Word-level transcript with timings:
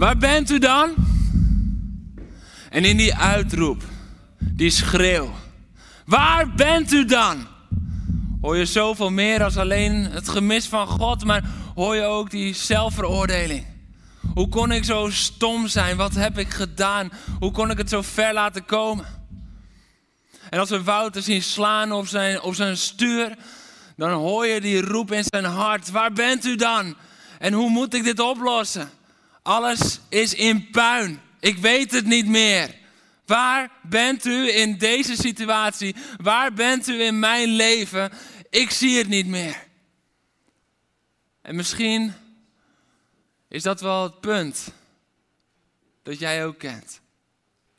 Waar 0.00 0.16
bent 0.16 0.50
u 0.50 0.58
dan? 0.58 0.94
En 2.70 2.84
in 2.84 2.96
die 2.96 3.14
uitroep, 3.14 3.82
die 4.38 4.70
schreeuw, 4.70 5.30
waar 6.06 6.54
bent 6.54 6.92
u 6.92 7.04
dan? 7.04 7.46
Hoor 8.40 8.56
je 8.56 8.66
zoveel 8.66 9.10
meer 9.10 9.44
als 9.44 9.56
alleen 9.56 9.92
het 9.92 10.28
gemis 10.28 10.66
van 10.66 10.86
God, 10.86 11.24
maar 11.24 11.44
hoor 11.74 11.94
je 11.94 12.02
ook 12.02 12.30
die 12.30 12.54
zelfveroordeling. 12.54 13.66
Hoe 14.34 14.48
kon 14.48 14.72
ik 14.72 14.84
zo 14.84 15.08
stom 15.10 15.68
zijn? 15.68 15.96
Wat 15.96 16.14
heb 16.14 16.38
ik 16.38 16.50
gedaan? 16.50 17.10
Hoe 17.38 17.50
kon 17.50 17.70
ik 17.70 17.78
het 17.78 17.88
zo 17.88 18.02
ver 18.02 18.32
laten 18.32 18.64
komen? 18.64 19.06
En 20.50 20.58
als 20.58 20.70
we 20.70 20.82
Wouter 20.82 21.22
zien 21.22 21.42
slaan 21.42 21.92
op 21.92 22.06
zijn, 22.06 22.40
op 22.40 22.54
zijn 22.54 22.76
stuur, 22.76 23.36
dan 23.96 24.12
hoor 24.12 24.46
je 24.46 24.60
die 24.60 24.80
roep 24.80 25.12
in 25.12 25.24
zijn 25.24 25.44
hart. 25.44 25.90
Waar 25.90 26.12
bent 26.12 26.44
u 26.44 26.56
dan? 26.56 26.94
En 27.38 27.52
hoe 27.52 27.70
moet 27.70 27.94
ik 27.94 28.04
dit 28.04 28.20
oplossen? 28.20 28.90
Alles 29.50 30.00
is 30.08 30.34
in 30.34 30.70
puin. 30.70 31.20
Ik 31.40 31.58
weet 31.58 31.92
het 31.92 32.06
niet 32.06 32.26
meer. 32.26 32.74
Waar 33.26 33.70
bent 33.82 34.24
u 34.24 34.54
in 34.54 34.78
deze 34.78 35.16
situatie? 35.16 35.94
Waar 36.16 36.52
bent 36.52 36.88
u 36.88 37.02
in 37.02 37.18
mijn 37.18 37.48
leven? 37.48 38.10
Ik 38.50 38.70
zie 38.70 38.98
het 38.98 39.08
niet 39.08 39.26
meer. 39.26 39.66
En 41.42 41.56
misschien 41.56 42.14
is 43.48 43.62
dat 43.62 43.80
wel 43.80 44.02
het 44.02 44.20
punt 44.20 44.72
dat 46.02 46.18
jij 46.18 46.46
ook 46.46 46.58
kent. 46.58 47.00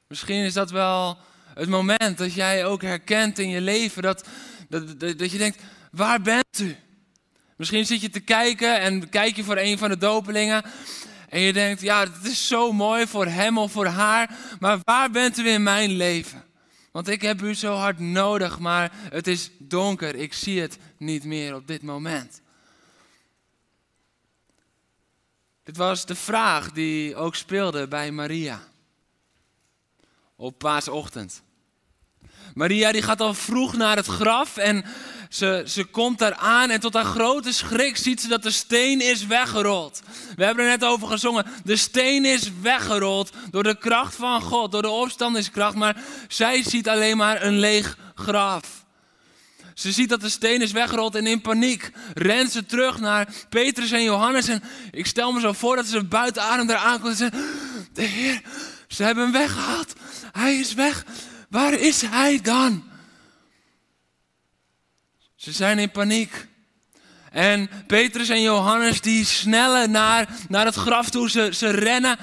Misschien 0.07 0.43
is 0.43 0.53
dat 0.53 0.71
wel 0.71 1.17
het 1.53 1.69
moment 1.69 2.17
dat 2.17 2.33
jij 2.33 2.65
ook 2.65 2.81
herkent 2.81 3.39
in 3.39 3.49
je 3.49 3.61
leven 3.61 4.01
dat, 4.01 4.27
dat, 4.69 4.99
dat, 4.99 5.19
dat 5.19 5.31
je 5.31 5.37
denkt, 5.37 5.61
waar 5.91 6.21
bent 6.21 6.59
u? 6.59 6.75
Misschien 7.55 7.85
zit 7.85 8.01
je 8.01 8.09
te 8.09 8.19
kijken 8.19 8.79
en 8.79 9.09
kijk 9.09 9.35
je 9.35 9.43
voor 9.43 9.57
een 9.57 9.77
van 9.77 9.89
de 9.89 9.97
dopelingen 9.97 10.63
en 11.31 11.39
je 11.39 11.53
denkt, 11.53 11.81
ja, 11.81 11.99
het 11.99 12.25
is 12.25 12.47
zo 12.47 12.71
mooi 12.71 13.07
voor 13.07 13.25
hem 13.25 13.57
of 13.57 13.71
voor 13.71 13.85
haar, 13.85 14.37
maar 14.59 14.79
waar 14.83 15.11
bent 15.11 15.37
u 15.37 15.47
in 15.47 15.63
mijn 15.63 15.91
leven? 15.91 16.43
Want 16.91 17.07
ik 17.07 17.21
heb 17.21 17.41
u 17.41 17.53
zo 17.53 17.73
hard 17.73 17.99
nodig, 17.99 18.59
maar 18.59 18.91
het 18.93 19.27
is 19.27 19.51
donker. 19.57 20.15
Ik 20.15 20.33
zie 20.33 20.61
het 20.61 20.77
niet 20.97 21.23
meer 21.23 21.55
op 21.55 21.67
dit 21.67 21.81
moment. 21.81 22.41
Dit 25.63 25.77
was 25.77 26.05
de 26.05 26.15
vraag 26.15 26.71
die 26.71 27.15
ook 27.15 27.35
speelde 27.35 27.87
bij 27.87 28.11
Maria 28.11 28.63
op 30.35 30.57
paasochtend. 30.57 31.41
Maria 32.53 32.91
die 32.91 33.01
gaat 33.01 33.21
al 33.21 33.33
vroeg 33.33 33.75
naar 33.75 33.95
het 33.95 34.07
graf 34.07 34.57
en 34.57 34.85
ze, 35.31 35.63
ze 35.67 35.83
komt 35.83 36.19
daar 36.19 36.35
aan 36.35 36.69
en 36.69 36.79
tot 36.79 36.93
haar 36.93 37.05
grote 37.05 37.53
schrik 37.53 37.97
ziet 37.97 38.21
ze 38.21 38.27
dat 38.27 38.43
de 38.43 38.51
steen 38.51 39.01
is 39.01 39.25
weggerold. 39.25 40.01
We 40.35 40.43
hebben 40.43 40.63
er 40.63 40.69
net 40.69 40.83
over 40.83 41.07
gezongen. 41.07 41.45
De 41.63 41.75
steen 41.75 42.25
is 42.25 42.51
weggerold 42.61 43.31
door 43.51 43.63
de 43.63 43.77
kracht 43.77 44.15
van 44.15 44.41
God, 44.41 44.71
door 44.71 44.81
de 44.81 44.89
opstandingskracht. 44.89 45.75
Maar 45.75 46.03
zij 46.27 46.63
ziet 46.63 46.89
alleen 46.89 47.17
maar 47.17 47.43
een 47.43 47.59
leeg 47.59 47.97
graf. 48.15 48.85
Ze 49.73 49.91
ziet 49.91 50.09
dat 50.09 50.21
de 50.21 50.29
steen 50.29 50.61
is 50.61 50.71
weggerold 50.71 51.15
en 51.15 51.27
in 51.27 51.41
paniek 51.41 51.91
rent 52.13 52.51
ze 52.51 52.65
terug 52.65 52.99
naar 52.99 53.33
Petrus 53.49 53.91
en 53.91 54.03
Johannes. 54.03 54.47
En 54.47 54.63
ik 54.91 55.05
stel 55.05 55.31
me 55.31 55.39
zo 55.39 55.51
voor 55.51 55.75
dat 55.75 55.85
ze 55.85 56.03
buiten 56.03 56.41
adem 56.41 56.67
daar 56.67 56.77
aankomt 56.77 57.11
en 57.11 57.17
zegt, 57.17 57.35
de 57.93 58.03
Heer, 58.03 58.41
ze 58.87 59.03
hebben 59.03 59.23
hem 59.23 59.33
weggehaald. 59.33 59.93
Hij 60.31 60.55
is 60.55 60.73
weg. 60.73 61.05
Waar 61.49 61.73
is 61.73 62.01
hij 62.01 62.39
dan? 62.41 62.90
Ze 65.41 65.51
zijn 65.51 65.79
in 65.79 65.91
paniek. 65.91 66.47
En 67.31 67.69
Petrus 67.87 68.29
en 68.29 68.41
Johannes 68.41 69.01
die 69.01 69.25
snellen 69.25 69.91
naar, 69.91 70.37
naar 70.49 70.65
het 70.65 70.75
graf 70.75 71.09
toe. 71.09 71.29
Ze, 71.29 71.49
ze 71.53 71.69
rennen 71.69 72.17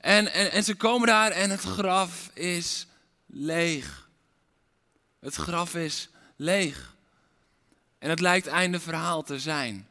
en, 0.00 0.32
en, 0.52 0.64
ze 0.64 0.74
komen 0.74 1.06
daar 1.06 1.30
en 1.30 1.50
het 1.50 1.60
graf 1.60 2.30
is 2.34 2.86
leeg. 3.26 4.08
Het 5.20 5.34
graf 5.34 5.74
is 5.74 6.08
leeg. 6.36 6.94
En 7.98 8.10
het 8.10 8.20
lijkt 8.20 8.46
einde 8.46 8.80
verhaal 8.80 9.22
te 9.22 9.38
zijn. 9.38 9.88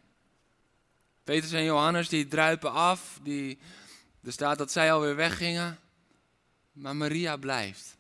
Petrus 1.24 1.52
en 1.52 1.64
Johannes 1.64 2.10
die 2.10 2.28
druipen 2.28 2.72
af. 2.72 3.20
Die, 3.22 3.60
er 4.24 4.32
staat 4.32 4.58
dat 4.58 4.72
zij 4.72 4.94
alweer 4.94 5.16
weggingen. 5.16 5.80
Maar 6.72 6.96
Maria 6.96 7.38
blijft. 7.38 7.98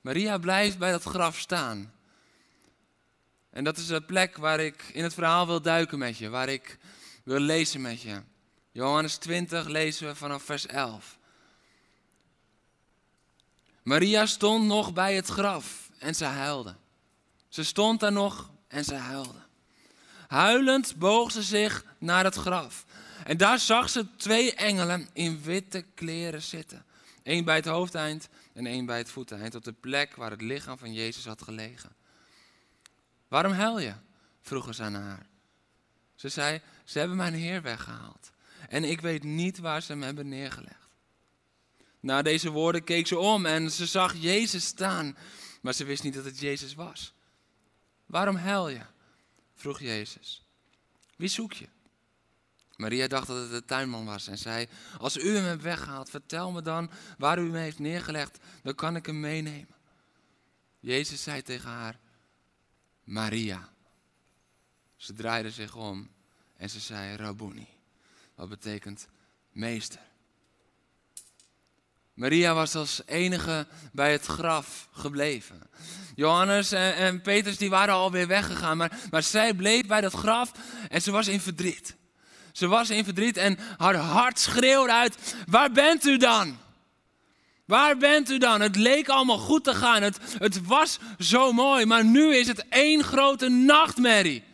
Maria 0.00 0.38
blijft 0.38 0.78
bij 0.78 0.90
dat 0.90 1.02
graf 1.02 1.38
staan. 1.38 1.92
En 3.58 3.64
dat 3.64 3.76
is 3.76 3.86
de 3.86 4.00
plek 4.00 4.36
waar 4.36 4.60
ik 4.60 4.82
in 4.92 5.02
het 5.02 5.14
verhaal 5.14 5.46
wil 5.46 5.62
duiken 5.62 5.98
met 5.98 6.18
je, 6.18 6.28
waar 6.28 6.48
ik 6.48 6.78
wil 7.24 7.38
lezen 7.38 7.80
met 7.80 8.00
je. 8.02 8.22
Johannes 8.72 9.16
20 9.16 9.66
lezen 9.66 10.06
we 10.06 10.14
vanaf 10.14 10.42
vers 10.42 10.66
11. 10.66 11.18
Maria 13.82 14.26
stond 14.26 14.66
nog 14.66 14.92
bij 14.92 15.14
het 15.14 15.28
graf 15.28 15.90
en 15.98 16.14
ze 16.14 16.24
huilde. 16.24 16.74
Ze 17.48 17.64
stond 17.64 18.00
daar 18.00 18.12
nog 18.12 18.50
en 18.68 18.84
ze 18.84 18.94
huilde. 18.94 19.42
Huilend 20.28 20.96
boog 20.96 21.32
ze 21.32 21.42
zich 21.42 21.84
naar 21.98 22.24
het 22.24 22.34
graf. 22.34 22.84
En 23.24 23.36
daar 23.36 23.58
zag 23.58 23.90
ze 23.90 24.06
twee 24.16 24.54
engelen 24.54 25.08
in 25.12 25.42
witte 25.42 25.84
kleren 25.94 26.42
zitten. 26.42 26.84
Eén 27.22 27.44
bij 27.44 27.56
het 27.56 27.66
hoofdeind 27.66 28.28
en 28.52 28.66
één 28.66 28.86
bij 28.86 28.98
het 28.98 29.10
voeteind, 29.10 29.54
op 29.54 29.64
de 29.64 29.72
plek 29.72 30.16
waar 30.16 30.30
het 30.30 30.42
lichaam 30.42 30.78
van 30.78 30.92
Jezus 30.92 31.24
had 31.24 31.42
gelegen. 31.42 31.97
Waarom 33.28 33.52
huil 33.52 33.78
je? 33.78 33.94
vroegen 34.40 34.74
ze 34.74 34.82
aan 34.82 34.94
haar. 34.94 35.26
Ze 36.14 36.28
zei, 36.28 36.60
ze 36.84 36.98
hebben 36.98 37.16
mijn 37.16 37.34
Heer 37.34 37.62
weggehaald. 37.62 38.30
En 38.68 38.84
ik 38.84 39.00
weet 39.00 39.22
niet 39.22 39.58
waar 39.58 39.82
ze 39.82 39.92
hem 39.92 40.02
hebben 40.02 40.28
neergelegd. 40.28 40.88
Na 42.00 42.22
deze 42.22 42.50
woorden 42.50 42.84
keek 42.84 43.06
ze 43.06 43.18
om 43.18 43.46
en 43.46 43.70
ze 43.70 43.86
zag 43.86 44.14
Jezus 44.14 44.64
staan, 44.64 45.16
maar 45.62 45.72
ze 45.72 45.84
wist 45.84 46.02
niet 46.02 46.14
dat 46.14 46.24
het 46.24 46.38
Jezus 46.38 46.74
was. 46.74 47.14
Waarom 48.06 48.36
huil 48.36 48.68
je? 48.68 48.82
vroeg 49.54 49.80
Jezus. 49.80 50.44
Wie 51.16 51.28
zoek 51.28 51.52
je? 51.52 51.68
Maria 52.76 53.08
dacht 53.08 53.26
dat 53.26 53.36
het 53.36 53.50
de 53.50 53.64
tuinman 53.64 54.04
was 54.04 54.26
en 54.26 54.38
zei: 54.38 54.68
Als 54.98 55.16
u 55.16 55.34
hem 55.34 55.44
hebt 55.44 55.62
weggehaald, 55.62 56.10
vertel 56.10 56.50
me 56.50 56.62
dan 56.62 56.90
waar 57.18 57.38
u 57.38 57.44
hem 57.44 57.54
heeft 57.54 57.78
neergelegd, 57.78 58.38
dan 58.62 58.74
kan 58.74 58.96
ik 58.96 59.06
hem 59.06 59.20
meenemen. 59.20 59.76
Jezus 60.80 61.22
zei 61.22 61.42
tegen 61.42 61.70
haar: 61.70 61.98
Maria. 63.08 63.68
Ze 64.96 65.12
draaide 65.12 65.50
zich 65.50 65.74
om 65.74 66.10
en 66.56 66.70
ze 66.70 66.80
zei 66.80 67.16
Rabuni, 67.16 67.66
wat 68.34 68.48
betekent 68.48 69.08
meester. 69.52 70.00
Maria 72.14 72.54
was 72.54 72.74
als 72.74 73.02
enige 73.06 73.66
bij 73.92 74.12
het 74.12 74.26
graf 74.26 74.88
gebleven. 74.92 75.62
Johannes 76.14 76.72
en, 76.72 76.94
en 76.94 77.22
Petrus 77.22 77.56
die 77.56 77.70
waren 77.70 77.94
alweer 77.94 78.26
weggegaan, 78.26 78.76
maar, 78.76 78.98
maar 79.10 79.22
zij 79.22 79.54
bleef 79.54 79.86
bij 79.86 80.00
dat 80.00 80.14
graf 80.14 80.52
en 80.88 81.02
ze 81.02 81.10
was 81.10 81.28
in 81.28 81.40
verdriet. 81.40 81.96
Ze 82.52 82.66
was 82.66 82.90
in 82.90 83.04
verdriet 83.04 83.36
en 83.36 83.58
haar 83.76 83.96
hart 83.96 84.38
schreeuwde 84.38 84.92
uit, 84.92 85.34
waar 85.46 85.72
bent 85.72 86.04
u 86.04 86.16
dan? 86.16 86.58
Waar 87.68 87.96
bent 87.96 88.30
u 88.30 88.38
dan? 88.38 88.60
Het 88.60 88.76
leek 88.76 89.08
allemaal 89.08 89.38
goed 89.38 89.64
te 89.64 89.74
gaan. 89.74 90.02
Het, 90.02 90.18
het 90.38 90.66
was 90.66 90.98
zo 91.18 91.52
mooi, 91.52 91.84
maar 91.84 92.04
nu 92.04 92.36
is 92.36 92.46
het 92.46 92.68
één 92.68 93.04
grote 93.04 93.48
nachtmerrie. 93.48 94.44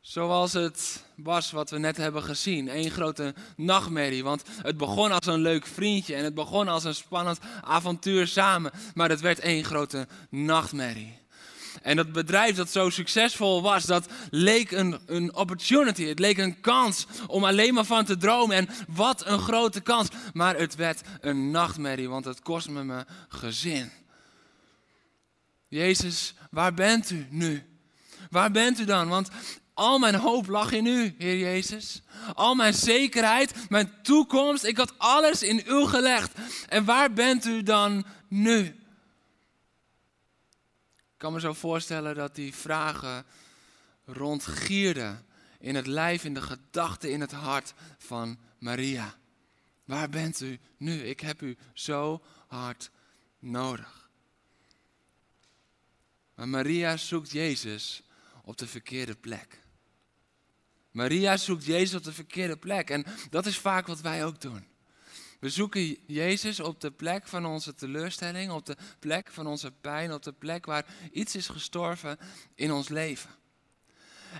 Zoals 0.00 0.52
het 0.52 1.04
was 1.16 1.50
wat 1.50 1.70
we 1.70 1.78
net 1.78 1.96
hebben 1.96 2.22
gezien. 2.22 2.76
Eén 2.76 2.90
grote 2.90 3.34
nachtmerrie. 3.56 4.24
Want 4.24 4.42
het 4.62 4.76
begon 4.76 5.12
als 5.12 5.26
een 5.26 5.40
leuk 5.40 5.66
vriendje 5.66 6.14
en 6.14 6.24
het 6.24 6.34
begon 6.34 6.68
als 6.68 6.84
een 6.84 6.94
spannend 6.94 7.38
avontuur 7.62 8.26
samen. 8.26 8.72
Maar 8.94 9.08
het 9.08 9.20
werd 9.20 9.38
één 9.38 9.64
grote 9.64 10.06
nachtmerrie. 10.30 11.21
En 11.82 11.96
dat 11.96 12.12
bedrijf 12.12 12.56
dat 12.56 12.70
zo 12.70 12.90
succesvol 12.90 13.62
was, 13.62 13.84
dat 13.84 14.06
leek 14.30 14.70
een, 14.70 15.00
een 15.06 15.34
opportunity. 15.34 16.04
Het 16.04 16.18
leek 16.18 16.38
een 16.38 16.60
kans 16.60 17.06
om 17.26 17.44
alleen 17.44 17.74
maar 17.74 17.84
van 17.84 18.04
te 18.04 18.16
dromen. 18.16 18.56
En 18.56 18.68
wat 18.88 19.26
een 19.26 19.38
grote 19.38 19.80
kans. 19.80 20.08
Maar 20.32 20.56
het 20.56 20.74
werd 20.74 21.00
een 21.20 21.50
nachtmerrie, 21.50 22.08
want 22.08 22.24
het 22.24 22.42
kost 22.42 22.68
me 22.68 22.84
mijn 22.84 23.06
gezin. 23.28 23.90
Jezus, 25.68 26.34
waar 26.50 26.74
bent 26.74 27.10
u 27.10 27.26
nu? 27.30 27.66
Waar 28.30 28.50
bent 28.50 28.80
u 28.80 28.84
dan? 28.84 29.08
Want 29.08 29.28
Al 29.74 29.98
mijn 29.98 30.14
hoop 30.14 30.46
lag 30.46 30.72
in 30.72 30.86
u, 30.86 31.14
Heer 31.18 31.38
Jezus. 31.38 32.02
Al 32.34 32.54
mijn 32.54 32.74
zekerheid, 32.74 33.54
mijn 33.68 33.92
toekomst, 34.02 34.64
ik 34.64 34.76
had 34.76 34.98
alles 34.98 35.42
in 35.42 35.62
u 35.66 35.86
gelegd. 35.86 36.32
En 36.68 36.84
waar 36.84 37.12
bent 37.12 37.46
u 37.46 37.62
dan 37.62 38.04
nu? 38.28 38.81
Kan 41.22 41.32
me 41.32 41.40
zo 41.40 41.52
voorstellen 41.52 42.14
dat 42.14 42.34
die 42.34 42.54
vragen 42.54 43.24
rondgierden 44.04 45.26
in 45.58 45.74
het 45.74 45.86
lijf, 45.86 46.24
in 46.24 46.34
de 46.34 46.42
gedachten, 46.42 47.10
in 47.10 47.20
het 47.20 47.32
hart 47.32 47.74
van 47.98 48.38
Maria. 48.58 49.18
Waar 49.84 50.08
bent 50.08 50.40
u 50.40 50.58
nu? 50.76 51.02
Ik 51.02 51.20
heb 51.20 51.42
u 51.42 51.56
zo 51.72 52.22
hard 52.46 52.90
nodig. 53.38 54.10
Maar 56.34 56.48
Maria 56.48 56.96
zoekt 56.96 57.30
Jezus 57.30 58.02
op 58.44 58.56
de 58.56 58.66
verkeerde 58.66 59.14
plek. 59.14 59.58
Maria 60.90 61.36
zoekt 61.36 61.64
Jezus 61.64 61.94
op 61.94 62.04
de 62.04 62.12
verkeerde 62.12 62.56
plek. 62.56 62.90
En 62.90 63.04
dat 63.30 63.46
is 63.46 63.58
vaak 63.58 63.86
wat 63.86 64.00
wij 64.00 64.24
ook 64.24 64.40
doen. 64.40 64.71
We 65.42 65.48
zoeken 65.48 65.96
Jezus 66.06 66.60
op 66.60 66.80
de 66.80 66.90
plek 66.90 67.26
van 67.26 67.46
onze 67.46 67.74
teleurstelling, 67.74 68.50
op 68.50 68.66
de 68.66 68.76
plek 68.98 69.28
van 69.32 69.46
onze 69.46 69.72
pijn, 69.80 70.12
op 70.12 70.22
de 70.22 70.32
plek 70.32 70.66
waar 70.66 70.84
iets 71.12 71.36
is 71.36 71.48
gestorven 71.48 72.18
in 72.54 72.72
ons 72.72 72.88
leven. 72.88 73.30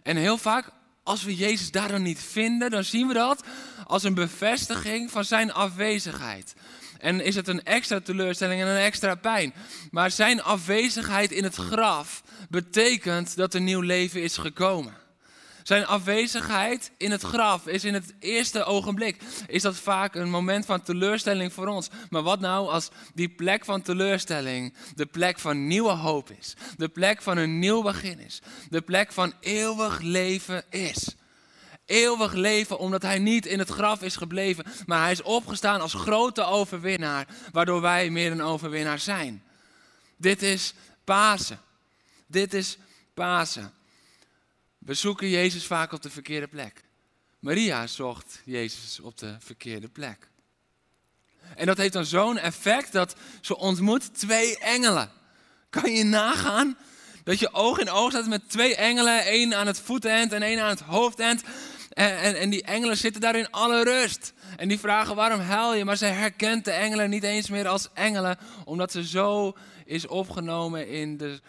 En 0.03 0.17
heel 0.17 0.39
vaak, 0.39 0.71
als 1.03 1.23
we 1.23 1.37
Jezus 1.37 1.71
daar 1.71 1.89
dan 1.89 2.03
niet 2.03 2.23
vinden, 2.23 2.71
dan 2.71 2.85
zien 2.85 3.09
we 3.09 3.15
dat 3.15 3.45
als 3.87 4.03
een 4.03 4.15
bevestiging 4.15 5.11
van 5.11 5.25
zijn 5.25 5.53
afwezigheid. 5.53 6.55
En 6.99 7.21
is 7.21 7.35
het 7.35 7.49
een 7.49 7.65
extra 7.65 8.01
teleurstelling 8.01 8.61
en 8.61 8.69
een 8.69 8.77
extra 8.77 9.15
pijn. 9.15 9.55
Maar 9.91 10.11
zijn 10.11 10.43
afwezigheid 10.43 11.31
in 11.33 11.45
het 11.45 11.55
graf 11.55 12.23
betekent 12.49 13.37
dat 13.37 13.55
er 13.55 13.61
nieuw 13.61 13.81
leven 13.81 14.23
is 14.23 14.37
gekomen. 14.37 15.02
Zijn 15.63 15.87
afwezigheid 15.87 16.93
in 16.97 17.11
het 17.11 17.23
graf 17.23 17.67
is 17.67 17.85
in 17.85 17.95
het 17.95 18.15
eerste 18.19 18.65
ogenblik 18.65 19.23
is 19.47 19.63
dat 19.63 19.77
vaak 19.77 20.15
een 20.15 20.31
moment 20.31 20.67
van 20.67 20.83
teleurstelling 20.83 21.53
voor 21.53 21.67
ons. 21.67 21.89
Maar 22.11 22.23
wat 22.23 22.41
nou 22.41 22.69
als 22.69 22.89
die 23.15 23.29
plek 23.29 23.65
van 23.65 23.83
teleurstelling 23.83 24.75
de 24.95 25.07
plek 25.07 25.39
van 25.39 25.67
nieuwe 25.67 25.91
hoop 25.91 26.31
is? 26.31 26.55
De 26.77 26.89
plek 26.89 27.23
van 27.23 27.37
een 27.37 27.59
nieuw 27.59 27.83
begin 27.83 28.19
is. 28.19 28.43
De 28.69 28.81
plek 28.81 29.13
van 29.13 29.33
eeuwig 29.41 30.01
leven 30.01 30.65
is. 30.71 31.15
Eeuwig 31.87 32.33
leven 32.33 32.79
omdat 32.79 33.03
hij 33.03 33.19
niet 33.19 33.47
in 33.47 33.59
het 33.59 33.69
graf 33.69 34.03
is 34.03 34.17
gebleven, 34.17 34.65
maar 34.87 35.03
hij 35.03 35.13
is 35.13 35.23
opgestaan 35.23 35.81
als 35.81 35.95
grote 35.95 36.45
overwinnaar, 36.45 37.27
waardoor 37.53 37.81
wij 37.81 38.11
meer 38.11 38.33
een 38.33 38.43
overwinnaar 38.43 38.99
zijn. 38.99 39.43
Dit 40.17 40.43
is 40.43 40.75
Pasen. 41.05 41.59
Dit 42.27 42.55
is 42.55 42.79
Pasen. 43.15 43.73
We 44.85 44.95
zoeken 44.95 45.29
Jezus 45.29 45.67
vaak 45.67 45.93
op 45.93 46.03
de 46.03 46.11
verkeerde 46.11 46.49
plek. 46.49 46.85
Maria 47.39 47.87
zocht 47.87 48.41
Jezus 48.45 49.01
op 49.01 49.19
de 49.19 49.37
verkeerde 49.39 49.89
plek. 49.89 50.31
En 51.57 51.67
dat 51.67 51.77
heeft 51.77 51.93
dan 51.93 52.05
zo'n 52.05 52.39
effect 52.39 52.93
dat 52.93 53.17
ze 53.41 53.57
ontmoet 53.57 54.15
twee 54.15 54.59
engelen. 54.59 55.11
Kan 55.71 55.93
je 55.93 56.05
nagaan 56.05 56.79
dat 57.25 57.39
je 57.39 57.53
oog 57.53 57.79
in 57.79 57.91
oog 57.91 58.11
staat 58.11 58.27
met 58.29 58.51
twee 58.51 58.77
engelen, 58.77 59.25
één 59.25 59.55
aan 59.55 59.67
het 59.67 59.81
voetend 59.81 60.33
en 60.33 60.43
één 60.43 60.61
aan 60.61 60.69
het 60.69 60.81
hoofdend. 60.81 61.43
En, 61.89 62.19
en, 62.19 62.39
en, 62.39 62.51
die 62.51 62.63
engelen 62.63 62.97
zitten 62.97 63.21
daar 63.21 63.37
in 63.37 63.51
alle 63.51 63.85
rust. 63.85 64.33
En 64.57 64.69
die 64.69 64.79
vragen 64.79 65.15
waarom 65.15 65.41
huil 65.41 65.75
je? 65.75 65.85
Maar 65.85 65.97
zij 65.97 66.13
herkent 66.13 66.65
de 66.65 66.71
engelen 66.71 67.11
niet 67.11 67.23
eens 67.23 67.49
meer 67.49 67.69
als 67.69 67.89
engelen, 67.93 68.39
omdat 68.65 68.93
ze 68.93 69.07
zo 69.07 69.57
is 69.85 70.07
opgenomen 70.07 70.89
in 70.89 71.17
de 71.17 71.41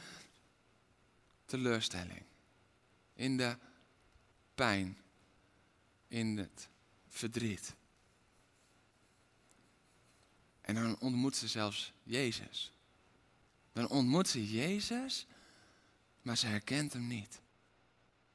teleurstelling 1.46 2.24
in 3.24 3.38
de 3.38 3.58
pijn, 4.56 4.98
in 6.08 6.38
het 6.38 6.70
verdriet. 7.08 7.76
En 10.62 10.76
dan 10.76 11.00
ontmoet 11.00 11.36
ze 11.36 11.48
zelfs 11.48 11.94
Jezus. 12.04 12.74
Dan 13.74 13.90
ontmoet 13.90 14.28
ze 14.28 14.52
Jezus, 14.52 15.26
maar 16.22 16.38
ze 16.38 16.48
herkent 16.48 16.94
hem 16.94 17.08
niet. 17.08 17.42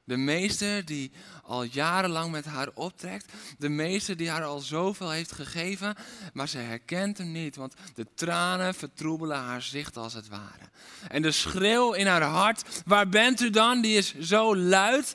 De 0.08 0.16
meester 0.16 0.84
die 0.84 1.12
al 1.42 1.62
jarenlang 1.62 2.30
met 2.30 2.44
haar 2.44 2.68
optrekt. 2.74 3.32
De 3.58 3.68
meester 3.68 4.16
die 4.16 4.30
haar 4.30 4.44
al 4.44 4.58
zoveel 4.58 5.10
heeft 5.10 5.32
gegeven. 5.32 5.94
Maar 6.32 6.48
ze 6.48 6.58
herkent 6.58 7.18
hem 7.18 7.32
niet, 7.32 7.56
want 7.56 7.74
de 7.94 8.06
tranen 8.14 8.74
vertroebelen 8.74 9.36
haar 9.36 9.62
zicht 9.62 9.96
als 9.96 10.14
het 10.14 10.28
ware. 10.28 10.70
En 11.08 11.22
de 11.22 11.30
schreeuw 11.30 11.92
in 11.92 12.06
haar 12.06 12.22
hart, 12.22 12.82
waar 12.84 13.08
bent 13.08 13.40
u 13.40 13.50
dan? 13.50 13.80
Die 13.80 13.96
is 13.96 14.18
zo 14.18 14.56
luid 14.56 15.14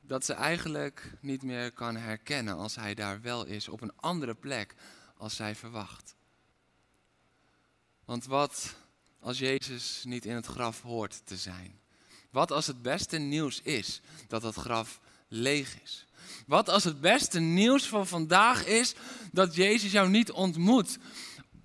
dat 0.00 0.24
ze 0.24 0.32
eigenlijk 0.32 1.12
niet 1.20 1.42
meer 1.42 1.72
kan 1.72 1.96
herkennen 1.96 2.56
als 2.56 2.74
hij 2.74 2.94
daar 2.94 3.20
wel 3.20 3.46
is, 3.46 3.68
op 3.68 3.80
een 3.80 3.96
andere 3.96 4.34
plek 4.34 4.74
als 5.16 5.36
zij 5.36 5.54
verwacht. 5.54 6.14
Want 8.04 8.24
wat 8.24 8.74
als 9.20 9.38
Jezus 9.38 10.02
niet 10.04 10.24
in 10.24 10.34
het 10.34 10.46
graf 10.46 10.82
hoort 10.82 11.22
te 11.24 11.36
zijn? 11.36 11.80
Wat 12.30 12.52
als 12.52 12.66
het 12.66 12.82
beste 12.82 13.18
nieuws 13.18 13.60
is 13.62 14.00
dat 14.28 14.42
het 14.42 14.54
graf 14.54 15.00
leeg 15.28 15.76
is? 15.82 16.06
Wat 16.46 16.68
als 16.68 16.84
het 16.84 17.00
beste 17.00 17.40
nieuws 17.40 17.86
van 17.86 18.06
vandaag 18.06 18.66
is 18.66 18.94
dat 19.32 19.54
Jezus 19.54 19.92
jou 19.92 20.08
niet 20.08 20.30
ontmoet 20.30 20.98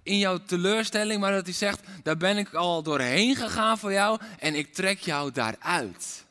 in 0.03 0.17
jouw 0.17 0.37
teleurstelling, 0.45 1.21
maar 1.21 1.31
dat 1.31 1.45
hij 1.45 1.53
zegt, 1.53 1.81
daar 2.03 2.17
ben 2.17 2.37
ik 2.37 2.53
al 2.53 2.83
doorheen 2.83 3.35
gegaan 3.35 3.77
voor 3.77 3.91
jou 3.91 4.19
en 4.39 4.55
ik 4.55 4.73
trek 4.73 4.99
jou 4.99 5.31
daaruit. 5.31 6.25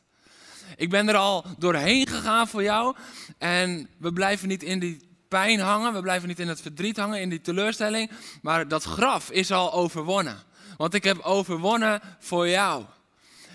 Ik 0.75 0.89
ben 0.89 1.07
er 1.07 1.15
al 1.15 1.45
doorheen 1.57 2.07
gegaan 2.07 2.47
voor 2.47 2.63
jou 2.63 2.95
en 3.37 3.89
we 3.97 4.13
blijven 4.13 4.47
niet 4.47 4.63
in 4.63 4.79
die 4.79 5.07
pijn 5.27 5.59
hangen, 5.59 5.93
we 5.93 6.01
blijven 6.01 6.27
niet 6.27 6.39
in 6.39 6.47
het 6.47 6.61
verdriet 6.61 6.97
hangen, 6.97 7.21
in 7.21 7.29
die 7.29 7.41
teleurstelling, 7.41 8.11
maar 8.41 8.67
dat 8.67 8.83
graf 8.83 9.31
is 9.31 9.51
al 9.51 9.73
overwonnen. 9.73 10.43
Want 10.77 10.93
ik 10.93 11.03
heb 11.03 11.19
overwonnen 11.19 12.01
voor 12.19 12.47
jou. 12.47 12.83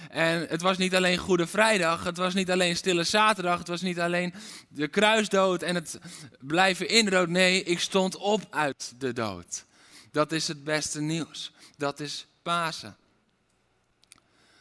En 0.08 0.46
het 0.48 0.62
was 0.62 0.78
niet 0.78 0.94
alleen 0.94 1.18
Goede 1.18 1.46
Vrijdag, 1.46 2.04
het 2.04 2.16
was 2.16 2.34
niet 2.34 2.50
alleen 2.50 2.76
Stille 2.76 3.04
Zaterdag, 3.04 3.58
het 3.58 3.68
was 3.68 3.80
niet 3.80 4.00
alleen 4.00 4.34
de 4.68 4.88
kruisdood 4.88 5.62
en 5.62 5.74
het 5.74 5.98
blijven 6.40 6.88
in 6.88 7.04
de 7.04 7.10
dood. 7.10 7.28
Nee, 7.28 7.62
ik 7.62 7.80
stond 7.80 8.16
op 8.16 8.46
uit 8.50 8.92
de 8.98 9.12
dood. 9.12 9.64
Dat 10.10 10.32
is 10.32 10.48
het 10.48 10.64
beste 10.64 11.00
nieuws. 11.00 11.52
Dat 11.76 12.00
is 12.00 12.26
Pasen. 12.42 12.96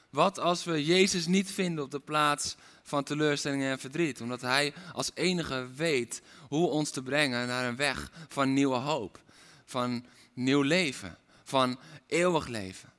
Wat 0.10 0.40
als 0.40 0.64
we 0.64 0.86
Jezus 0.86 1.26
niet 1.26 1.52
vinden 1.52 1.84
op 1.84 1.92
de 1.92 2.00
plaats 2.00 2.56
van 2.84 3.04
teleurstelling 3.04 3.64
en 3.64 3.80
verdriet, 3.80 4.22
omdat 4.22 4.42
Hij 4.42 4.74
als 4.94 5.12
enige 5.14 5.68
weet 5.76 6.22
hoe 6.48 6.70
ons 6.70 6.90
te 6.90 7.04
brengen 7.04 7.48
naar 7.48 7.66
een 7.66 7.76
weg 7.76 8.12
van 8.28 8.54
nieuwe 8.54 8.76
hoop, 8.76 9.20
van 9.66 10.06
nieuw 10.34 10.62
leven, 10.62 11.18
van 11.44 11.80
eeuwig 12.08 12.48
leven. 12.48 12.90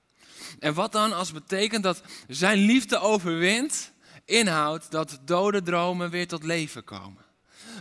En 0.59 0.75
wat 0.75 0.92
dan 0.92 1.12
als 1.12 1.33
betekent 1.33 1.83
dat 1.83 2.02
zijn 2.28 2.59
liefde 2.59 2.99
overwint, 2.99 3.92
inhoudt 4.25 4.90
dat 4.90 5.19
dode 5.25 5.62
dromen 5.62 6.11
weer 6.11 6.28
tot 6.28 6.45
leven 6.45 6.85
komen? 6.85 7.25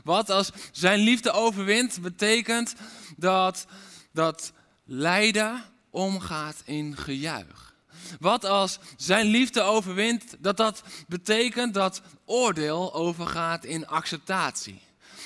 Wat 0.03 0.29
als 0.29 0.51
zijn 0.71 0.99
liefde 0.99 1.31
overwint, 1.31 2.01
betekent 2.01 2.75
dat, 3.17 3.65
dat 4.13 4.51
lijden 4.85 5.63
omgaat 5.89 6.61
in 6.65 6.97
gejuich? 6.97 7.73
Wat 8.19 8.45
als 8.45 8.79
zijn 8.97 9.25
liefde 9.25 9.61
overwint, 9.61 10.35
dat 10.39 10.57
dat 10.57 10.83
betekent 11.07 11.73
dat 11.73 12.01
oordeel 12.25 12.93
overgaat 12.93 13.63
in 13.63 13.87
acceptatie? 13.87 14.81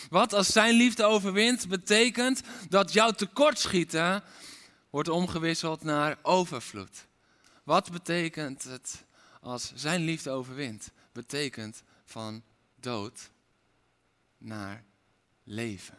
Wat 0.10 0.34
als 0.34 0.48
zijn 0.48 0.76
liefde 0.76 1.04
overwint, 1.04 1.68
betekent 1.68 2.42
dat 2.70 2.94
jouw 2.94 3.12
tekortschieten 3.12 4.24
wordt 4.90 5.10
omgewisseld 5.10 5.84
naar 5.84 6.18
overvloed? 6.22 7.06
Wat 7.64 7.92
betekent 7.92 8.64
het 8.64 9.04
als 9.42 9.72
zijn 9.76 10.02
liefde 10.02 10.30
overwint? 10.30 10.92
Betekent 11.12 11.84
van 12.06 12.44
dood 12.76 13.30
naar 14.38 14.84
leven. 15.44 15.98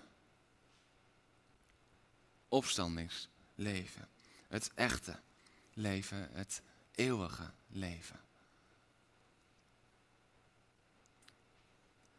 Opstandingsleven. 2.49 4.09
Het 4.49 4.71
echte 4.75 5.21
leven, 5.73 6.29
het 6.33 6.63
eeuwige 6.95 7.51
leven. 7.69 8.21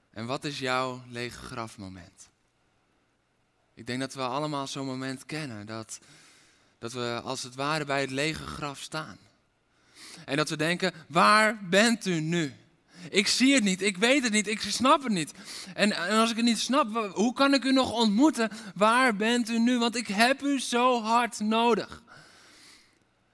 En 0.09 0.25
wat 0.25 0.43
is 0.43 0.59
jouw 0.59 1.03
lege 1.07 1.39
grafmoment? 1.39 2.29
Ik 3.73 3.85
denk 3.87 3.99
dat 3.99 4.13
we 4.13 4.21
allemaal 4.21 4.67
zo'n 4.67 4.85
moment 4.85 5.25
kennen. 5.25 5.65
Dat, 5.65 5.99
dat 6.79 6.93
we 6.93 7.21
als 7.23 7.43
het 7.43 7.55
ware 7.55 7.85
bij 7.85 8.01
het 8.01 8.11
lege 8.11 8.47
graf 8.47 8.79
staan. 8.79 9.17
En 10.25 10.38
dat 10.38 10.50
we 10.50 10.57
denken, 10.57 10.93
waar 11.07 11.60
bent 11.69 12.05
u 12.05 12.19
nu? 12.19 12.53
Ik 13.10 13.27
zie 13.27 13.53
het 13.53 13.63
niet, 13.63 13.81
ik 13.81 13.98
weet 13.98 14.24
het 14.24 14.31
niet, 14.31 14.48
ik 14.48 14.62
snap 14.62 15.03
het 15.03 15.12
niet. 15.12 15.31
En, 15.74 15.91
en 15.91 16.19
als 16.19 16.29
ik 16.29 16.36
het 16.36 16.45
niet 16.45 16.60
snap, 16.60 17.12
hoe 17.13 17.34
kan 17.34 17.53
ik 17.53 17.63
u 17.63 17.72
nog 17.72 17.91
ontmoeten? 17.91 18.50
Waar 18.75 19.15
bent 19.15 19.50
u 19.50 19.60
nu? 19.60 19.79
Want 19.79 19.95
ik 19.95 20.07
heb 20.07 20.41
u 20.41 20.60
zo 20.60 21.01
hard 21.01 21.39
nodig. 21.39 22.03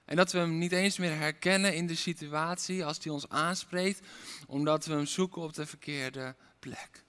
En 0.04 0.16
dat 0.16 0.32
we 0.32 0.38
hem 0.38 0.58
niet 0.58 0.72
eens 0.72 0.98
meer 0.98 1.16
herkennen 1.16 1.74
in 1.74 1.86
de 1.86 1.94
situatie 1.94 2.84
als 2.84 2.98
hij 3.02 3.12
ons 3.12 3.28
aanspreekt, 3.28 4.00
omdat 4.46 4.86
we 4.86 4.92
hem 4.92 5.06
zoeken 5.06 5.42
op 5.42 5.54
de 5.54 5.66
verkeerde 5.66 6.34
plek. 6.58 7.04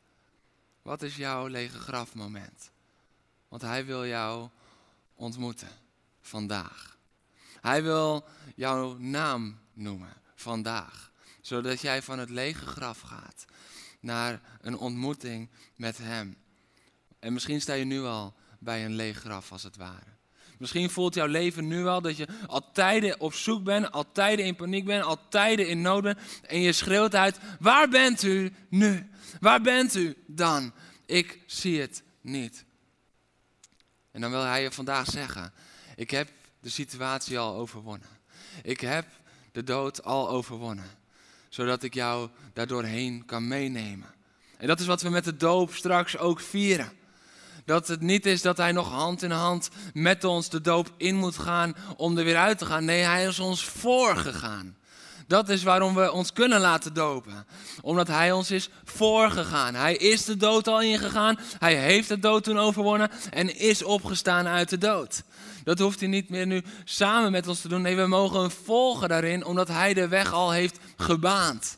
Wat 0.82 1.02
is 1.02 1.16
jouw 1.16 1.48
lege 1.48 1.80
grafmoment? 1.80 2.72
Want 3.48 3.62
hij 3.62 3.86
wil 3.86 4.06
jou 4.06 4.50
ontmoeten 5.16 5.70
vandaag. 6.22 6.98
Hij 7.62 7.84
wil 7.84 8.26
jouw 8.56 8.98
naam 8.98 9.60
noemen 9.74 10.14
vandaag, 10.36 11.12
zodat 11.42 11.82
jij 11.82 12.02
van 12.02 12.20
het 12.20 12.30
lege 12.30 12.66
graf 12.66 13.02
gaat 13.02 13.46
naar 14.00 14.42
een 14.62 14.78
ontmoeting 14.78 15.50
met 15.76 15.98
hem. 15.98 16.38
En 17.20 17.34
misschien 17.34 17.62
sta 17.62 17.74
je 17.74 17.86
nu 17.86 18.02
al 18.02 18.34
bij 18.60 18.86
een 18.86 18.96
leeg 18.96 19.18
graf 19.18 19.52
als 19.52 19.64
het 19.64 19.78
ware. 19.78 20.12
Misschien 20.58 20.90
voelt 20.90 21.14
jouw 21.14 21.28
leven 21.28 21.68
nu 21.68 21.86
al 21.86 22.02
dat 22.02 22.18
je 22.18 22.28
al 22.48 22.72
tijden 22.72 23.20
op 23.20 23.34
zoek 23.34 23.64
bent, 23.64 23.92
al 23.92 24.12
tijden 24.12 24.46
in 24.46 24.56
paniek 24.56 24.86
bent, 24.86 25.04
al 25.04 25.28
tijden 25.30 25.68
in 25.68 25.82
nood 25.82 26.04
bent. 26.04 26.20
En 26.48 26.60
je 26.60 26.72
schreeuwt 26.72 27.16
uit, 27.16 27.40
waar 27.60 27.90
bent 27.90 28.24
u 28.24 28.54
nu? 28.70 29.10
Waar 29.40 29.62
bent 29.62 29.96
u 29.96 30.16
dan? 30.28 30.74
Ik 31.06 31.40
zie 31.46 31.82
het 31.82 32.04
niet. 32.22 32.66
En 34.12 34.22
dan 34.22 34.32
wil 34.32 34.44
hij 34.44 34.62
je 34.62 34.72
vandaag 34.72 35.10
zeggen, 35.10 35.54
ik 35.96 36.12
heb 36.12 36.30
de 36.60 36.70
situatie 36.70 37.40
al 37.40 37.56
overwonnen. 37.56 38.10
Ik 38.64 38.80
heb 38.80 39.06
de 39.54 39.64
dood 39.64 40.04
al 40.04 40.30
overwonnen. 40.30 40.86
Zodat 41.50 41.84
ik 41.84 41.94
jou 41.94 42.30
daardoorheen 42.54 43.26
kan 43.26 43.48
meenemen. 43.48 44.14
En 44.58 44.68
dat 44.68 44.80
is 44.80 44.86
wat 44.86 45.02
we 45.02 45.10
met 45.10 45.24
de 45.24 45.38
doop 45.38 45.74
straks 45.74 46.18
ook 46.18 46.40
vieren. 46.40 46.92
Dat 47.66 47.88
het 47.88 48.02
niet 48.02 48.26
is 48.26 48.42
dat 48.42 48.58
hij 48.58 48.72
nog 48.72 48.90
hand 48.90 49.24
in 49.24 49.32
hand 49.32 49.70
met 49.94 50.24
ons 50.24 50.50
de 50.50 50.62
doop 50.62 50.94
in 50.98 51.16
moet 51.16 51.38
gaan 51.38 51.76
om 51.98 52.18
er 52.18 52.24
weer 52.24 52.38
uit 52.38 52.58
te 52.58 52.66
gaan. 52.66 52.86
Nee, 52.86 53.02
hij 53.02 53.26
is 53.26 53.40
ons 53.40 53.66
voorgegaan. 53.66 54.78
Dat 55.28 55.50
is 55.50 55.64
waarom 55.64 55.96
we 55.96 56.12
ons 56.12 56.34
kunnen 56.34 56.60
laten 56.60 56.94
dopen. 56.94 57.46
Omdat 57.82 58.08
hij 58.08 58.32
ons 58.32 58.52
is 58.52 58.70
voorgegaan. 58.84 59.76
Hij 59.76 59.96
is 59.96 60.26
de 60.26 60.38
dood 60.38 60.68
al 60.68 60.82
ingegaan. 60.82 61.40
Hij 61.60 61.76
heeft 61.76 62.08
de 62.08 62.20
dood 62.20 62.44
toen 62.44 62.60
overwonnen 62.60 63.12
en 63.30 63.58
is 63.58 63.84
opgestaan 63.84 64.48
uit 64.48 64.70
de 64.70 64.78
dood. 64.78 65.24
Dat 65.64 65.80
hoeft 65.80 66.00
hij 66.00 66.10
niet 66.10 66.30
meer 66.30 66.46
nu 66.46 66.64
samen 66.84 67.32
met 67.32 67.48
ons 67.48 67.62
te 67.62 67.68
doen. 67.68 67.82
Nee, 67.82 67.96
we 67.96 68.08
mogen 68.08 68.40
hem 68.40 68.52
volgen 68.52 69.10
daarin, 69.10 69.46
omdat 69.46 69.68
hij 69.68 69.94
de 69.94 70.08
weg 70.08 70.34
al 70.34 70.52
heeft 70.52 70.80
gebaand. 70.98 71.78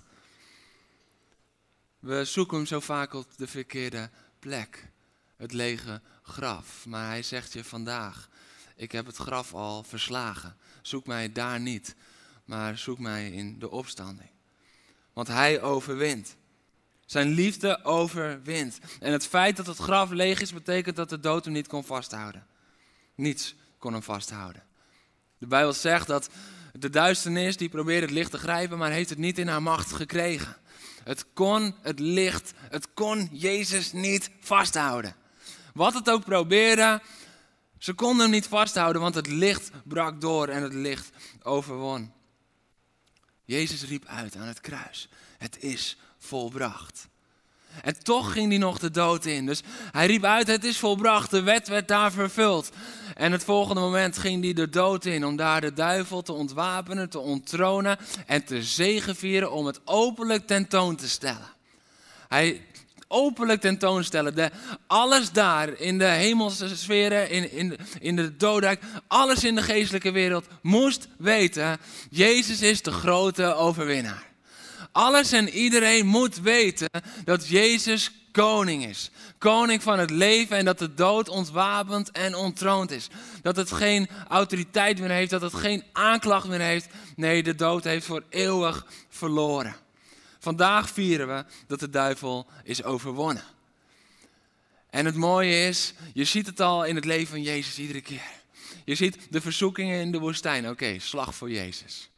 We 1.99 2.25
zoeken 2.25 2.57
hem 2.57 2.65
zo 2.65 2.79
vaak 2.79 3.13
op 3.13 3.27
de 3.37 3.47
verkeerde 3.47 4.09
plek 4.39 4.87
het 5.37 5.53
lege 5.53 6.01
graf. 6.23 6.85
Maar 6.85 7.07
hij 7.07 7.23
zegt 7.23 7.53
je 7.53 7.63
vandaag, 7.63 8.29
ik 8.75 8.91
heb 8.91 9.05
het 9.05 9.15
graf 9.15 9.53
al 9.53 9.83
verslagen. 9.83 10.55
Zoek 10.81 11.05
mij 11.05 11.31
daar 11.31 11.59
niet, 11.59 11.95
maar 12.45 12.77
zoek 12.77 12.99
mij 12.99 13.31
in 13.31 13.59
de 13.59 13.71
opstanding. 13.71 14.29
Want 15.13 15.27
hij 15.27 15.61
overwint. 15.61 16.35
Zijn 17.05 17.29
liefde 17.29 17.83
overwint. 17.83 18.79
En 18.99 19.11
het 19.11 19.27
feit 19.27 19.57
dat 19.57 19.67
het 19.67 19.77
graf 19.77 20.09
leeg 20.09 20.41
is, 20.41 20.53
betekent 20.53 20.95
dat 20.95 21.09
de 21.09 21.19
dood 21.19 21.45
hem 21.45 21.53
niet 21.53 21.67
kon 21.67 21.83
vasthouden. 21.83 22.45
Niets 23.15 23.55
kon 23.77 23.93
hem 23.93 24.03
vasthouden. 24.03 24.63
De 25.37 25.47
Bijbel 25.47 25.73
zegt 25.73 26.07
dat 26.07 26.29
de 26.73 26.89
duisternis, 26.89 27.57
die 27.57 27.69
probeerde 27.69 28.05
het 28.05 28.15
licht 28.15 28.31
te 28.31 28.37
grijpen, 28.37 28.77
maar 28.77 28.91
heeft 28.91 29.09
het 29.09 29.17
niet 29.17 29.37
in 29.37 29.47
haar 29.47 29.61
macht 29.61 29.91
gekregen. 29.91 30.57
Het 31.03 31.25
kon 31.33 31.75
het 31.81 31.99
licht, 31.99 32.53
het 32.57 32.87
kon 32.93 33.29
Jezus 33.31 33.91
niet 33.91 34.29
vasthouden. 34.39 35.15
Wat 35.73 35.93
het 35.93 36.09
ook 36.09 36.25
probeerde, 36.25 37.01
ze 37.77 37.93
konden 37.93 38.21
hem 38.21 38.31
niet 38.31 38.47
vasthouden, 38.47 39.01
want 39.01 39.15
het 39.15 39.27
licht 39.27 39.71
brak 39.83 40.21
door 40.21 40.47
en 40.47 40.63
het 40.63 40.73
licht 40.73 41.09
overwon. 41.43 42.11
Jezus 43.45 43.83
riep 43.83 44.05
uit 44.05 44.35
aan 44.35 44.47
het 44.47 44.61
kruis: 44.61 45.09
Het 45.37 45.63
is 45.63 45.97
volbracht. 46.17 47.07
En 47.81 48.03
toch 48.03 48.31
ging 48.31 48.49
hij 48.49 48.57
nog 48.57 48.79
de 48.79 48.91
dood 48.91 49.25
in. 49.25 49.45
Dus 49.45 49.61
hij 49.91 50.05
riep 50.05 50.23
uit: 50.23 50.47
Het 50.47 50.63
is 50.63 50.77
volbracht. 50.77 51.31
De 51.31 51.41
wet 51.41 51.67
werd 51.67 51.87
daar 51.87 52.11
vervuld. 52.11 52.69
En 53.15 53.31
het 53.31 53.43
volgende 53.43 53.81
moment 53.81 54.17
ging 54.17 54.43
hij 54.43 54.53
de 54.53 54.69
dood 54.69 55.05
in 55.05 55.25
om 55.25 55.35
daar 55.35 55.61
de 55.61 55.73
duivel 55.73 56.21
te 56.21 56.33
ontwapenen, 56.33 57.09
te 57.09 57.19
onttronen 57.19 57.97
en 58.25 58.43
te 58.43 58.63
zegevieren 58.63 59.51
om 59.51 59.65
het 59.65 59.79
openlijk 59.85 60.47
tentoon 60.47 60.95
te 60.95 61.09
stellen. 61.09 61.53
Hij 62.27 62.65
openlijk 63.07 63.61
tentoonstellen. 63.61 64.51
Alles 64.87 65.31
daar 65.31 65.79
in 65.79 65.97
de 65.97 66.05
hemelse 66.05 66.75
sferen, 66.75 67.29
in, 67.29 67.51
in, 67.51 67.77
in 67.99 68.15
de 68.15 68.35
doodrijk, 68.37 68.81
alles 69.07 69.43
in 69.43 69.55
de 69.55 69.61
geestelijke 69.61 70.11
wereld 70.11 70.45
moest 70.61 71.07
weten, 71.17 71.77
Jezus 72.09 72.61
is 72.61 72.81
de 72.81 72.91
grote 72.91 73.53
overwinnaar. 73.53 74.33
Alles 74.91 75.31
en 75.31 75.49
iedereen 75.49 76.05
moet 76.05 76.39
weten 76.39 76.89
dat 77.23 77.47
Jezus 77.47 78.11
koning 78.31 78.85
is. 78.85 79.11
Koning 79.37 79.83
van 79.83 79.99
het 79.99 80.09
leven 80.09 80.57
en 80.57 80.65
dat 80.65 80.79
de 80.79 80.93
dood 80.93 81.29
ontwapend 81.29 82.11
en 82.11 82.35
ontroond 82.35 82.91
is. 82.91 83.07
Dat 83.41 83.55
het 83.55 83.71
geen 83.71 84.09
autoriteit 84.29 84.99
meer 84.99 85.09
heeft, 85.09 85.29
dat 85.29 85.41
het 85.41 85.53
geen 85.53 85.83
aanklacht 85.93 86.47
meer 86.47 86.59
heeft. 86.59 86.87
Nee, 87.15 87.43
de 87.43 87.55
dood 87.55 87.83
heeft 87.83 88.05
voor 88.05 88.23
eeuwig 88.29 88.85
verloren. 89.09 89.75
Vandaag 90.45 90.89
vieren 90.89 91.27
we 91.27 91.45
dat 91.67 91.79
de 91.79 91.89
duivel 91.89 92.47
is 92.63 92.83
overwonnen. 92.83 93.43
En 94.89 95.05
het 95.05 95.15
mooie 95.15 95.67
is, 95.67 95.93
je 96.13 96.23
ziet 96.23 96.45
het 96.45 96.59
al 96.59 96.85
in 96.85 96.95
het 96.95 97.05
leven 97.05 97.27
van 97.27 97.41
Jezus 97.41 97.79
iedere 97.79 98.01
keer. 98.01 98.31
Je 98.83 98.95
ziet 98.95 99.17
de 99.29 99.41
verzoekingen 99.41 99.99
in 100.01 100.11
de 100.11 100.19
woestijn. 100.19 100.69
Oké, 100.69 100.99
slag 100.99 101.35
voor 101.35 101.51
Jezus. 101.51 102.09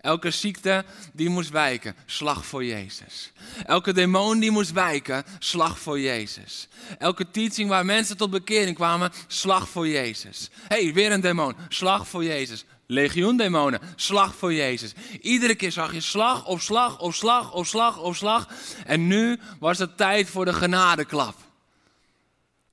Elke 0.00 0.30
ziekte 0.30 0.84
die 1.12 1.28
moest 1.28 1.50
wijken, 1.50 1.96
slag 2.06 2.46
voor 2.46 2.64
Jezus. 2.64 3.32
Elke 3.64 3.92
demon 3.92 4.38
die 4.38 4.50
moest 4.50 4.72
wijken, 4.72 5.24
slag 5.38 5.78
voor 5.78 6.00
Jezus. 6.00 6.68
Elke 6.98 7.30
teaching 7.30 7.68
waar 7.68 7.84
mensen 7.84 8.16
tot 8.16 8.30
bekering 8.30 8.76
kwamen, 8.76 9.12
slag 9.26 9.68
voor 9.68 9.88
Jezus. 9.88 10.50
hey, 10.68 10.92
weer 10.92 11.12
een 11.12 11.20
demon, 11.20 11.56
slag 11.68 12.08
voor 12.08 12.24
Jezus. 12.24 12.64
Legioendemonen, 12.90 13.80
slag 13.96 14.34
voor 14.34 14.52
Jezus. 14.52 14.92
Iedere 15.20 15.54
keer 15.54 15.72
zag 15.72 15.92
je 15.92 16.00
slag 16.00 16.46
op 16.46 16.60
slag 16.60 16.98
op 16.98 17.14
slag 17.14 17.52
op 17.52 17.66
slag 17.66 17.98
op 17.98 18.14
slag. 18.14 18.48
En 18.86 19.06
nu 19.06 19.40
was 19.58 19.78
het 19.78 19.96
tijd 19.96 20.30
voor 20.30 20.44
de 20.44 20.52
genadeklap. 20.52 21.34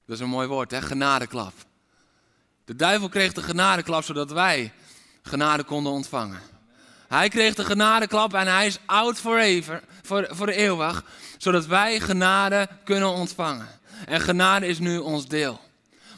Dat 0.06 0.16
is 0.16 0.20
een 0.20 0.30
mooi 0.30 0.48
woord, 0.48 0.72
hè? 0.72 0.82
Genadeklap. 0.82 1.54
De 2.66 2.76
duivel 2.76 3.10
kreeg 3.10 3.34
de 3.34 3.44
genadeklap 3.44 4.04
zodat 4.04 4.32
wij 4.32 4.74
genade 5.22 5.64
konden 5.64 5.92
ontvangen. 5.92 6.42
Hij 7.08 7.30
kreeg 7.30 7.56
de 7.56 7.66
genadeklap 7.66 8.34
en 8.34 8.48
hij 8.48 8.66
is 8.66 8.80
oud 8.86 9.20
forever, 9.20 9.84
voor, 10.04 10.28
voor 10.30 10.48
eeuwig, 10.48 11.04
zodat 11.38 11.66
wij 11.66 12.00
genade 12.00 12.70
kunnen 12.84 13.10
ontvangen. 13.10 13.68
En 14.06 14.22
genade 14.22 14.68
is 14.68 14.80
nu 14.80 14.98
ons 14.98 15.28
deel. 15.28 15.62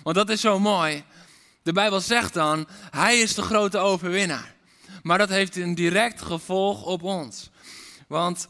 Want 0.03 0.15
dat 0.15 0.29
is 0.29 0.41
zo 0.41 0.59
mooi. 0.59 1.03
De 1.67 1.73
Bijbel 1.73 2.01
zegt 2.01 2.33
dan, 2.33 2.67
hij 2.89 3.19
is 3.19 3.33
de 3.33 3.41
grote 3.41 3.77
overwinnaar. 3.77 4.53
Maar 5.03 5.17
dat 5.17 5.29
heeft 5.29 5.55
een 5.55 5.75
direct 5.75 6.21
gevolg 6.21 6.83
op 6.83 7.03
ons. 7.03 7.49
Want, 8.07 8.47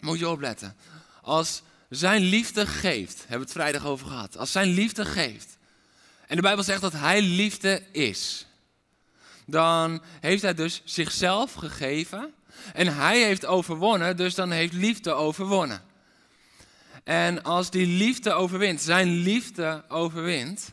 moet 0.00 0.18
je 0.18 0.28
opletten, 0.28 0.76
als 1.22 1.62
zijn 1.88 2.22
liefde 2.22 2.66
geeft, 2.66 3.18
hebben 3.18 3.36
we 3.36 3.42
het 3.42 3.52
vrijdag 3.52 3.84
over 3.84 4.06
gehad, 4.06 4.36
als 4.36 4.52
zijn 4.52 4.68
liefde 4.68 5.04
geeft, 5.04 5.56
en 6.26 6.36
de 6.36 6.42
Bijbel 6.42 6.64
zegt 6.64 6.80
dat 6.80 6.92
hij 6.92 7.22
liefde 7.22 7.82
is, 7.92 8.46
dan 9.46 10.02
heeft 10.20 10.42
hij 10.42 10.54
dus 10.54 10.82
zichzelf 10.84 11.52
gegeven 11.52 12.32
en 12.74 12.94
hij 12.96 13.22
heeft 13.22 13.46
overwonnen, 13.46 14.16
dus 14.16 14.34
dan 14.34 14.50
heeft 14.50 14.72
liefde 14.72 15.12
overwonnen. 15.12 15.82
En 17.04 17.42
als 17.42 17.70
die 17.70 17.86
liefde 17.86 18.32
overwint, 18.32 18.80
zijn 18.80 19.08
liefde 19.08 19.84
overwint, 19.88 20.72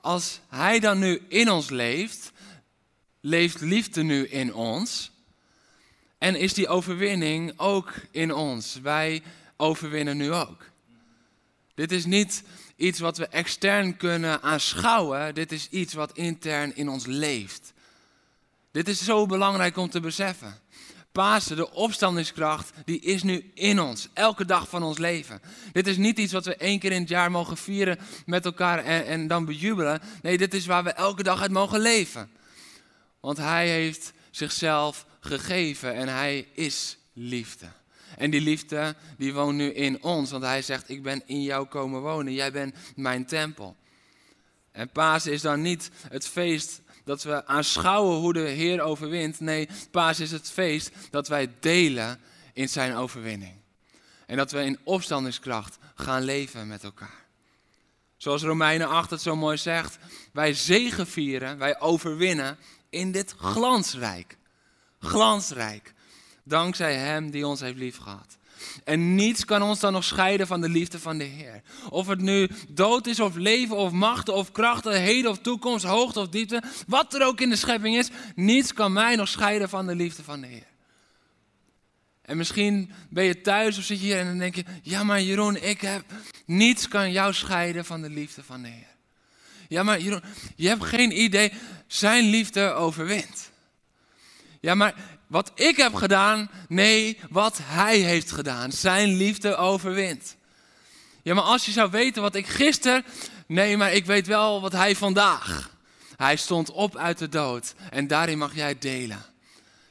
als 0.00 0.40
Hij 0.48 0.78
dan 0.78 0.98
nu 0.98 1.22
in 1.28 1.50
ons 1.50 1.70
leeft, 1.70 2.32
leeft 3.20 3.60
liefde 3.60 4.02
nu 4.02 4.26
in 4.28 4.54
ons. 4.54 5.10
En 6.18 6.34
is 6.34 6.54
die 6.54 6.68
overwinning 6.68 7.52
ook 7.56 7.92
in 8.10 8.34
ons. 8.34 8.80
Wij 8.80 9.22
overwinnen 9.56 10.16
nu 10.16 10.32
ook. 10.32 10.64
Dit 11.74 11.92
is 11.92 12.04
niet 12.04 12.42
iets 12.76 12.98
wat 12.98 13.16
we 13.16 13.26
extern 13.26 13.96
kunnen 13.96 14.42
aanschouwen. 14.42 15.34
Dit 15.34 15.52
is 15.52 15.68
iets 15.68 15.94
wat 15.94 16.16
intern 16.16 16.76
in 16.76 16.88
ons 16.88 17.06
leeft. 17.06 17.72
Dit 18.70 18.88
is 18.88 19.04
zo 19.04 19.26
belangrijk 19.26 19.76
om 19.76 19.90
te 19.90 20.00
beseffen. 20.00 20.60
Pasen, 21.16 21.56
de 21.56 21.72
opstandingskracht, 21.72 22.72
die 22.84 23.00
is 23.00 23.22
nu 23.22 23.50
in 23.54 23.80
ons. 23.80 24.08
Elke 24.12 24.44
dag 24.44 24.68
van 24.68 24.82
ons 24.82 24.98
leven. 24.98 25.40
Dit 25.72 25.86
is 25.86 25.96
niet 25.96 26.18
iets 26.18 26.32
wat 26.32 26.44
we 26.44 26.56
één 26.56 26.78
keer 26.78 26.92
in 26.92 27.00
het 27.00 27.08
jaar 27.08 27.30
mogen 27.30 27.56
vieren 27.56 27.98
met 28.26 28.44
elkaar 28.44 28.84
en, 28.84 29.26
dan 29.26 29.44
bejubelen. 29.44 30.00
Nee, 30.22 30.38
dit 30.38 30.54
is 30.54 30.66
waar 30.66 30.84
we 30.84 30.90
elke 30.90 31.22
dag 31.22 31.40
uit 31.40 31.50
mogen 31.50 31.80
leven. 31.80 32.30
Want 33.20 33.36
Hij 33.36 33.68
heeft 33.68 34.12
zichzelf 34.30 35.06
gegeven 35.20 35.94
en 35.94 36.08
Hij 36.08 36.48
is 36.54 36.98
liefde. 37.12 37.66
En 38.16 38.30
die 38.30 38.40
liefde, 38.40 38.94
die 39.18 39.34
woont 39.34 39.56
nu 39.56 39.72
in 39.72 40.02
ons. 40.02 40.30
Want 40.30 40.44
Hij 40.44 40.62
zegt, 40.62 40.88
ik 40.88 41.02
ben 41.02 41.22
in 41.26 41.42
jou 41.42 41.66
komen 41.66 42.00
wonen. 42.00 42.32
Jij 42.32 42.52
bent 42.52 42.74
mijn 42.96 43.26
tempel. 43.26 43.76
En 44.72 44.90
Pasen 44.90 45.32
is 45.32 45.42
dan 45.42 45.62
niet 45.62 45.90
het 46.08 46.26
feest 46.26 46.80
dat 47.06 47.22
we 47.22 47.46
aanschouwen 47.46 48.16
hoe 48.16 48.32
de 48.32 48.40
Heer 48.40 48.80
overwint. 48.80 49.40
Nee, 49.40 49.68
Pasen 49.90 50.24
is 50.24 50.30
het 50.30 50.50
feest 50.50 50.90
dat 51.10 51.28
wij 51.28 51.50
delen 51.60 52.20
in 52.52 52.68
zijn 52.68 52.94
overwinning. 52.94 53.54
En 54.26 54.36
dat 54.36 54.50
we 54.50 54.62
in 54.62 54.78
opstandingskracht 54.82 55.78
gaan 55.94 56.22
leven 56.22 56.66
met 56.66 56.84
elkaar. 56.84 57.24
Zoals 58.16 58.42
Romeinen 58.42 58.88
8 58.88 59.10
het 59.10 59.20
zo 59.20 59.36
mooi 59.36 59.56
zegt, 59.56 59.98
wij 60.32 60.54
zegevieren, 60.54 61.58
wij 61.58 61.80
overwinnen 61.80 62.58
in 62.90 63.12
dit 63.12 63.34
glansrijk. 63.38 64.36
Glansrijk. 65.00 65.94
Dankzij 66.44 66.94
Hem 66.94 67.30
die 67.30 67.46
ons 67.46 67.60
heeft 67.60 67.78
liefgehad. 67.78 68.36
En 68.84 69.14
niets 69.14 69.44
kan 69.44 69.62
ons 69.62 69.80
dan 69.80 69.92
nog 69.92 70.04
scheiden 70.04 70.46
van 70.46 70.60
de 70.60 70.68
liefde 70.68 70.98
van 70.98 71.18
de 71.18 71.24
Heer. 71.24 71.62
Of 71.88 72.06
het 72.06 72.20
nu 72.20 72.48
dood 72.68 73.06
is, 73.06 73.20
of 73.20 73.34
leven, 73.34 73.76
of 73.76 73.92
machten, 73.92 74.34
of 74.34 74.52
krachten, 74.52 75.00
heden 75.00 75.30
of 75.30 75.38
toekomst, 75.38 75.84
hoogte 75.84 76.20
of 76.20 76.28
diepte. 76.28 76.62
Wat 76.86 77.14
er 77.14 77.26
ook 77.26 77.40
in 77.40 77.50
de 77.50 77.56
schepping 77.56 77.96
is, 77.96 78.08
niets 78.34 78.72
kan 78.72 78.92
mij 78.92 79.16
nog 79.16 79.28
scheiden 79.28 79.68
van 79.68 79.86
de 79.86 79.94
liefde 79.94 80.22
van 80.22 80.40
de 80.40 80.46
Heer. 80.46 80.66
En 82.22 82.36
misschien 82.36 82.90
ben 83.10 83.24
je 83.24 83.40
thuis 83.40 83.78
of 83.78 83.84
zit 83.84 84.00
je 84.00 84.04
hier 84.06 84.18
en 84.18 84.26
dan 84.26 84.38
denk 84.38 84.54
je, 84.54 84.64
ja 84.82 85.04
maar 85.04 85.22
Jeroen, 85.22 85.62
ik 85.62 85.80
heb, 85.80 86.04
niets 86.46 86.88
kan 86.88 87.12
jou 87.12 87.34
scheiden 87.34 87.84
van 87.84 88.02
de 88.02 88.10
liefde 88.10 88.42
van 88.44 88.62
de 88.62 88.68
Heer. 88.68 88.94
Ja 89.68 89.82
maar 89.82 90.00
Jeroen, 90.00 90.22
je 90.56 90.68
hebt 90.68 90.84
geen 90.84 91.20
idee, 91.20 91.52
zijn 91.86 92.24
liefde 92.24 92.72
overwint. 92.72 93.50
Ja 94.60 94.74
maar 94.74 94.94
wat 95.26 95.52
ik 95.54 95.76
heb 95.76 95.94
gedaan, 95.94 96.50
nee, 96.68 97.18
wat 97.30 97.58
hij 97.62 97.98
heeft 97.98 98.32
gedaan. 98.32 98.72
Zijn 98.72 99.16
liefde 99.16 99.56
overwint. 99.56 100.36
Ja 101.22 101.34
maar 101.34 101.44
als 101.44 101.66
je 101.66 101.72
zou 101.72 101.90
weten 101.90 102.22
wat 102.22 102.34
ik 102.34 102.46
gisteren, 102.46 103.04
nee 103.46 103.76
maar 103.76 103.92
ik 103.92 104.06
weet 104.06 104.26
wel 104.26 104.60
wat 104.60 104.72
hij 104.72 104.96
vandaag. 104.96 105.70
Hij 106.16 106.36
stond 106.36 106.70
op 106.70 106.96
uit 106.96 107.18
de 107.18 107.28
dood 107.28 107.74
en 107.90 108.06
daarin 108.06 108.38
mag 108.38 108.54
jij 108.54 108.78
delen. 108.78 109.24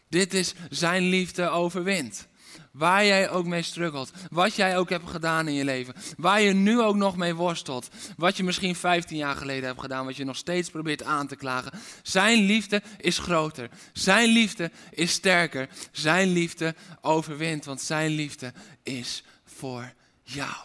Dit 0.09 0.33
is 0.33 0.53
zijn 0.69 1.03
liefde 1.03 1.49
overwint. 1.49 2.27
Waar 2.75 3.05
jij 3.05 3.29
ook 3.29 3.45
mee 3.45 3.61
struggelt. 3.61 4.11
Wat 4.29 4.55
jij 4.55 4.77
ook 4.77 4.89
hebt 4.89 5.09
gedaan 5.09 5.47
in 5.47 5.53
je 5.53 5.63
leven. 5.63 5.93
Waar 6.17 6.41
je 6.41 6.53
nu 6.53 6.81
ook 6.81 6.95
nog 6.95 7.17
mee 7.17 7.35
worstelt. 7.35 7.89
Wat 8.17 8.37
je 8.37 8.43
misschien 8.43 8.75
15 8.75 9.17
jaar 9.17 9.35
geleden 9.35 9.65
hebt 9.65 9.81
gedaan. 9.81 10.05
Wat 10.05 10.15
je 10.15 10.23
nog 10.23 10.37
steeds 10.37 10.69
probeert 10.69 11.03
aan 11.03 11.27
te 11.27 11.35
klagen. 11.35 11.71
Zijn 12.03 12.43
liefde 12.43 12.81
is 12.97 13.17
groter. 13.17 13.69
Zijn 13.93 14.29
liefde 14.29 14.71
is 14.91 15.11
sterker. 15.11 15.69
Zijn 15.91 16.27
liefde 16.27 16.75
overwint. 17.01 17.65
Want 17.65 17.81
zijn 17.81 18.11
liefde 18.11 18.53
is 18.83 19.23
voor 19.45 19.93
jou. 20.23 20.55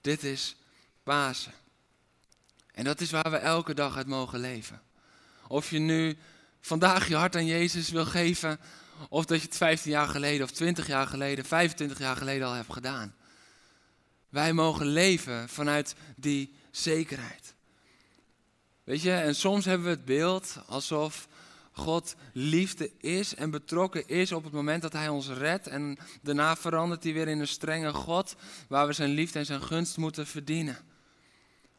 Dit 0.00 0.24
is 0.24 0.56
Pasen. 1.02 1.52
En 2.72 2.84
dat 2.84 3.00
is 3.00 3.10
waar 3.10 3.30
we 3.30 3.36
elke 3.36 3.74
dag 3.74 3.96
uit 3.96 4.06
mogen 4.06 4.40
leven. 4.40 4.80
Of 5.48 5.70
je 5.70 5.78
nu 5.78 6.18
vandaag 6.60 7.08
je 7.08 7.16
hart 7.16 7.36
aan 7.36 7.46
Jezus 7.46 7.90
wil 7.90 8.06
geven, 8.06 8.60
of 9.08 9.24
dat 9.24 9.40
je 9.40 9.46
het 9.46 9.56
15 9.56 9.90
jaar 9.90 10.08
geleden, 10.08 10.44
of 10.44 10.50
20 10.50 10.86
jaar 10.86 11.06
geleden, 11.06 11.44
25 11.44 11.98
jaar 11.98 12.16
geleden 12.16 12.46
al 12.46 12.52
hebt 12.52 12.72
gedaan. 12.72 13.14
Wij 14.28 14.52
mogen 14.52 14.86
leven 14.86 15.48
vanuit 15.48 15.94
die 16.16 16.54
zekerheid. 16.70 17.54
Weet 18.84 19.02
je, 19.02 19.12
en 19.12 19.34
soms 19.34 19.64
hebben 19.64 19.86
we 19.86 19.92
het 19.92 20.04
beeld 20.04 20.58
alsof 20.66 21.28
God 21.72 22.14
liefde 22.32 22.90
is 22.98 23.34
en 23.34 23.50
betrokken 23.50 24.08
is 24.08 24.32
op 24.32 24.44
het 24.44 24.52
moment 24.52 24.82
dat 24.82 24.92
Hij 24.92 25.08
ons 25.08 25.28
redt. 25.28 25.66
En 25.66 25.98
daarna 26.22 26.56
verandert 26.56 27.04
Hij 27.04 27.12
weer 27.12 27.28
in 27.28 27.40
een 27.40 27.48
strenge 27.48 27.92
God, 27.92 28.34
waar 28.68 28.86
we 28.86 28.92
zijn 28.92 29.10
liefde 29.10 29.38
en 29.38 29.46
zijn 29.46 29.62
gunst 29.62 29.96
moeten 29.96 30.26
verdienen. 30.26 30.78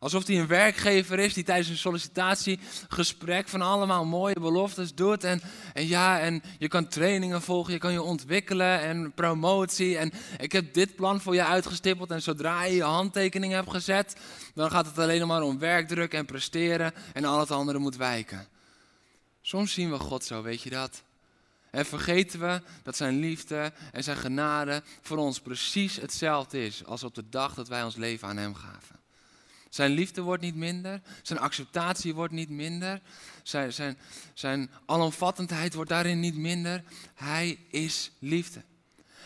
Alsof 0.01 0.27
hij 0.27 0.39
een 0.39 0.48
werkgever 0.48 1.20
is 1.20 1.34
die 1.34 1.43
tijdens 1.43 1.70
een 1.70 1.77
sollicitatiegesprek 1.77 3.48
van 3.48 3.62
allemaal 3.62 4.05
mooie 4.05 4.39
beloftes 4.39 4.93
doet. 4.96 5.24
En, 5.24 5.41
ja, 5.74 6.20
en 6.20 6.43
je 6.58 6.67
kan 6.67 6.88
trainingen 6.88 7.41
volgen, 7.41 7.74
je 7.74 7.79
kan 7.79 7.91
je 7.91 8.01
ontwikkelen 8.01 8.79
en 8.79 9.13
promotie. 9.13 9.98
En 9.98 10.12
ik 10.38 10.51
heb 10.51 10.74
dit 10.74 10.96
plan 10.96 11.22
voor 11.22 11.34
je 11.34 11.46
uitgestippeld. 11.46 12.12
En 12.12 12.22
zodra 12.22 12.63
je 12.63 12.75
je 12.75 12.84
handtekening 12.84 13.53
hebt 13.53 13.70
gezet, 13.70 14.15
dan 14.53 14.72
gaat 14.72 14.86
het 14.86 14.98
alleen 14.98 15.27
maar 15.27 15.41
om 15.41 15.60
werkdruk 15.60 16.13
en 16.13 16.25
presteren. 16.25 16.93
En 17.13 17.25
al 17.25 17.39
het 17.39 17.51
andere 17.51 17.79
moet 17.79 17.96
wijken. 17.96 18.48
Soms 19.41 19.73
zien 19.73 19.91
we 19.91 19.99
God 19.99 20.23
zo, 20.23 20.41
weet 20.41 20.62
je 20.62 20.69
dat? 20.69 21.04
En 21.71 21.86
vergeten 21.86 22.39
we 22.39 22.62
dat 22.84 22.97
zijn 22.97 23.19
liefde 23.19 23.73
en 23.91 24.04
zijn 24.04 24.17
genade 24.17 24.84
voor 25.02 25.17
ons 25.17 25.39
precies 25.39 25.95
hetzelfde 25.95 26.65
is 26.65 26.86
als 26.86 27.04
op 27.04 27.15
de 27.15 27.30
dag 27.30 27.54
dat 27.54 27.67
wij 27.67 27.84
ons 27.84 27.95
leven 27.95 28.28
aan 28.28 28.38
hem 28.38 28.56
gaven. 28.56 29.00
Zijn 29.71 29.91
liefde 29.91 30.21
wordt 30.21 30.43
niet 30.43 30.55
minder. 30.55 31.01
Zijn 31.21 31.39
acceptatie 31.39 32.13
wordt 32.15 32.34
niet 32.34 32.49
minder. 32.49 33.01
Zijn, 33.43 33.73
zijn, 33.73 33.97
zijn 34.34 34.69
alomvattendheid 34.86 35.73
wordt 35.73 35.89
daarin 35.89 36.19
niet 36.19 36.36
minder. 36.36 36.84
Hij 37.13 37.60
is 37.69 38.12
liefde. 38.19 38.62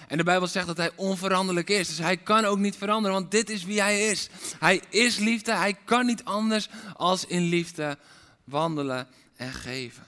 En 0.07 0.17
de 0.17 0.23
Bijbel 0.23 0.47
zegt 0.47 0.67
dat 0.67 0.77
hij 0.77 0.91
onveranderlijk 0.95 1.69
is. 1.69 1.87
Dus 1.87 1.97
hij 1.97 2.17
kan 2.17 2.45
ook 2.45 2.57
niet 2.57 2.75
veranderen, 2.75 3.17
want 3.17 3.31
dit 3.31 3.49
is 3.49 3.63
wie 3.63 3.81
hij 3.81 4.09
is. 4.09 4.29
Hij 4.59 4.81
is 4.89 5.17
liefde. 5.17 5.53
Hij 5.53 5.73
kan 5.73 6.05
niet 6.05 6.23
anders 6.23 6.69
als 6.93 7.25
in 7.25 7.41
liefde 7.41 7.97
wandelen 8.43 9.07
en 9.35 9.53
geven. 9.53 10.05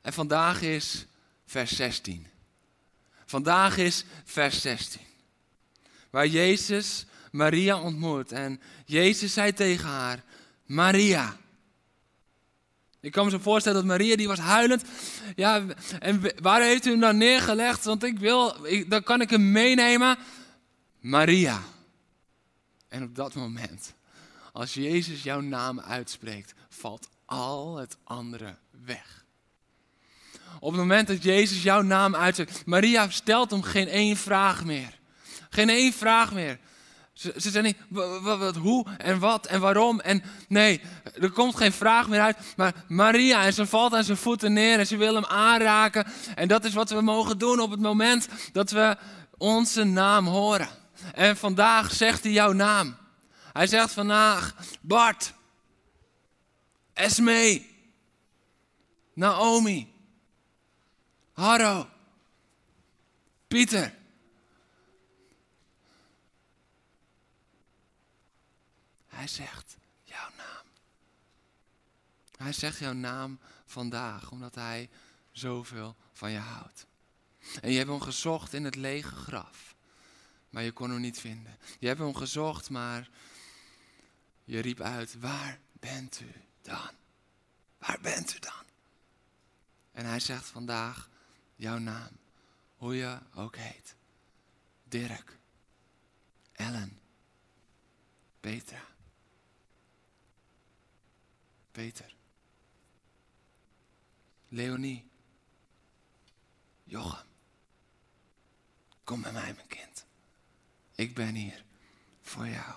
En 0.00 0.12
vandaag 0.12 0.62
is 0.62 1.06
vers 1.46 1.76
16. 1.76 2.26
Vandaag 3.24 3.76
is 3.76 4.04
vers 4.24 4.60
16. 4.60 5.00
Waar 6.10 6.26
Jezus 6.26 7.06
Maria 7.36 7.80
ontmoet. 7.80 8.32
En 8.32 8.60
Jezus 8.84 9.32
zei 9.32 9.52
tegen 9.52 9.88
haar, 9.88 10.24
Maria. 10.66 11.36
Ik 13.00 13.12
kan 13.12 13.24
me 13.24 13.30
zo 13.30 13.38
voorstellen 13.38 13.78
dat 13.78 13.88
Maria, 13.88 14.16
die 14.16 14.28
was 14.28 14.38
huilend. 14.38 14.82
Ja, 15.36 15.64
en 15.98 16.22
waar 16.42 16.60
heeft 16.60 16.86
u 16.86 16.90
hem 16.90 17.00
dan 17.00 17.16
neergelegd? 17.16 17.84
Want 17.84 18.04
ik 18.04 18.18
wil, 18.18 18.56
dan 18.86 19.02
kan 19.02 19.20
ik 19.20 19.30
hem 19.30 19.52
meenemen. 19.52 20.18
Maria. 21.00 21.62
En 22.88 23.02
op 23.02 23.14
dat 23.14 23.34
moment, 23.34 23.94
als 24.52 24.74
Jezus 24.74 25.22
jouw 25.22 25.40
naam 25.40 25.80
uitspreekt, 25.80 26.54
valt 26.68 27.08
al 27.24 27.76
het 27.76 27.96
andere 28.04 28.56
weg. 28.84 29.24
Op 30.60 30.70
het 30.70 30.80
moment 30.80 31.08
dat 31.08 31.22
Jezus 31.22 31.62
jouw 31.62 31.82
naam 31.82 32.14
uitspreekt, 32.14 32.66
Maria 32.66 33.10
stelt 33.10 33.50
hem 33.50 33.62
geen 33.62 33.88
één 33.88 34.16
vraag 34.16 34.64
meer. 34.64 34.98
Geen 35.50 35.68
één 35.68 35.92
vraag 35.92 36.32
meer. 36.32 36.58
Ze, 37.16 37.34
ze 37.36 37.60
niet 37.60 37.76
wat, 37.88 38.56
hoe 38.56 38.86
en 38.98 39.18
wat 39.18 39.46
en 39.46 39.60
waarom. 39.60 40.00
En 40.00 40.22
nee, 40.48 40.80
er 41.20 41.30
komt 41.30 41.56
geen 41.56 41.72
vraag 41.72 42.08
meer 42.08 42.20
uit. 42.20 42.36
Maar 42.56 42.74
Maria, 42.88 43.44
en 43.44 43.52
ze 43.52 43.66
valt 43.66 43.94
aan 43.94 44.04
zijn 44.04 44.16
voeten 44.16 44.52
neer 44.52 44.78
en 44.78 44.86
ze 44.86 44.96
wil 44.96 45.14
hem 45.14 45.24
aanraken. 45.24 46.06
En 46.34 46.48
dat 46.48 46.64
is 46.64 46.74
wat 46.74 46.90
we 46.90 47.00
mogen 47.00 47.38
doen 47.38 47.60
op 47.60 47.70
het 47.70 47.80
moment 47.80 48.28
dat 48.52 48.70
we 48.70 48.96
onze 49.36 49.84
naam 49.84 50.26
horen. 50.26 50.68
En 51.14 51.36
vandaag 51.36 51.92
zegt 51.92 52.22
hij 52.22 52.32
jouw 52.32 52.52
naam. 52.52 52.96
Hij 53.52 53.66
zegt 53.66 53.92
vandaag 53.92 54.54
Bart, 54.80 55.32
Esme, 56.92 57.62
Naomi, 59.14 59.92
Harro, 61.32 61.88
Pieter. 63.48 63.95
Hij 69.16 69.28
zegt 69.28 69.76
jouw 70.02 70.30
naam. 70.36 70.66
Hij 72.36 72.52
zegt 72.52 72.78
jouw 72.78 72.92
naam 72.92 73.38
vandaag, 73.64 74.30
omdat 74.30 74.54
hij 74.54 74.90
zoveel 75.32 75.96
van 76.12 76.30
je 76.30 76.38
houdt. 76.38 76.86
En 77.60 77.70
je 77.70 77.76
hebt 77.76 77.90
hem 77.90 78.00
gezocht 78.00 78.52
in 78.52 78.64
het 78.64 78.74
lege 78.74 79.14
graf, 79.14 79.74
maar 80.50 80.62
je 80.62 80.72
kon 80.72 80.90
hem 80.90 81.00
niet 81.00 81.20
vinden. 81.20 81.58
Je 81.78 81.86
hebt 81.86 81.98
hem 81.98 82.14
gezocht, 82.14 82.70
maar 82.70 83.08
je 84.44 84.60
riep 84.60 84.80
uit, 84.80 85.18
waar 85.20 85.58
bent 85.72 86.20
u 86.20 86.32
dan? 86.62 86.90
Waar 87.78 87.98
bent 88.00 88.34
u 88.34 88.38
dan? 88.38 88.64
En 89.92 90.06
hij 90.06 90.20
zegt 90.20 90.46
vandaag 90.46 91.08
jouw 91.54 91.78
naam, 91.78 92.16
hoe 92.76 92.96
je 92.96 93.18
ook 93.34 93.56
heet. 93.56 93.94
Dirk, 94.84 95.38
Ellen, 96.52 97.00
Petra. 98.40 98.94
Peter. 101.76 102.14
Leonie. 104.48 105.04
Jochem. 106.84 107.26
Kom 109.04 109.22
bij 109.22 109.32
mij, 109.32 109.54
mijn 109.54 109.66
kind. 109.66 110.04
Ik 110.94 111.14
ben 111.14 111.34
hier 111.34 111.64
voor 112.22 112.46
jou. 112.46 112.74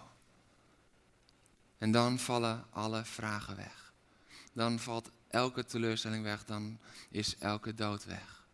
En 1.77 1.91
dan 1.91 2.19
vallen 2.19 2.65
alle 2.69 3.05
vragen 3.05 3.55
weg. 3.55 3.93
Dan 4.53 4.79
valt 4.79 5.11
elke 5.27 5.65
teleurstelling 5.65 6.23
weg. 6.23 6.45
Dan 6.45 6.79
is 7.09 7.37
elke 7.37 7.73
dood 7.73 8.05
weg. 8.05 8.45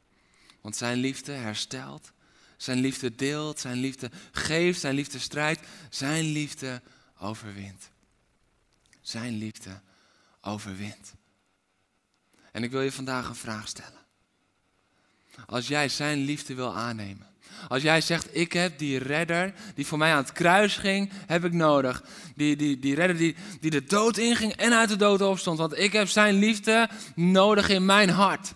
Want 0.61 0.75
zijn 0.75 0.97
liefde 0.97 1.31
herstelt. 1.31 2.11
Zijn 2.57 2.79
liefde 2.79 3.15
deelt. 3.15 3.59
Zijn 3.59 3.77
liefde 3.77 4.11
geeft. 4.31 4.79
Zijn 4.79 4.95
liefde 4.95 5.19
strijdt. 5.19 5.67
Zijn 5.89 6.23
liefde 6.23 6.81
overwint. 7.17 7.89
Zijn 9.01 9.33
liefde 9.33 9.81
overwint. 10.45 11.13
En 12.51 12.63
ik 12.63 12.71
wil 12.71 12.81
je 12.81 12.91
vandaag 12.91 13.27
een 13.27 13.35
vraag 13.35 13.67
stellen. 13.67 14.03
Als 15.45 15.67
jij 15.67 15.89
zijn 15.89 16.23
liefde 16.23 16.53
wil 16.53 16.75
aannemen. 16.75 17.27
Als 17.67 17.81
jij 17.81 18.01
zegt, 18.01 18.35
ik 18.35 18.53
heb 18.53 18.79
die 18.79 18.97
redder 18.97 19.53
die 19.75 19.85
voor 19.85 19.97
mij 19.97 20.11
aan 20.11 20.17
het 20.17 20.31
kruis 20.31 20.77
ging, 20.77 21.11
heb 21.25 21.45
ik 21.45 21.53
nodig. 21.53 22.03
Die, 22.35 22.55
die, 22.55 22.79
die 22.79 22.95
redder 22.95 23.17
die, 23.17 23.35
die 23.59 23.71
de 23.71 23.83
dood 23.83 24.17
inging 24.17 24.53
en 24.53 24.73
uit 24.73 24.89
de 24.89 24.95
dood 24.95 25.21
opstond. 25.21 25.57
Want 25.57 25.77
ik 25.77 25.93
heb 25.93 26.07
zijn 26.07 26.35
liefde 26.35 26.89
nodig 27.15 27.69
in 27.69 27.85
mijn 27.85 28.09
hart. 28.09 28.53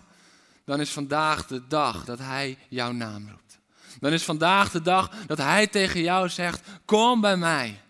Dan 0.64 0.80
is 0.80 0.90
vandaag 0.90 1.46
de 1.46 1.66
dag 1.66 2.04
dat 2.04 2.18
hij 2.18 2.58
jouw 2.68 2.92
naam 2.92 3.28
roept. 3.28 3.58
Dan 4.00 4.12
is 4.12 4.22
vandaag 4.22 4.70
de 4.70 4.82
dag 4.82 5.10
dat 5.26 5.38
hij 5.38 5.66
tegen 5.66 6.02
jou 6.02 6.28
zegt, 6.28 6.60
kom 6.84 7.20
bij 7.20 7.36
mij. 7.36 7.80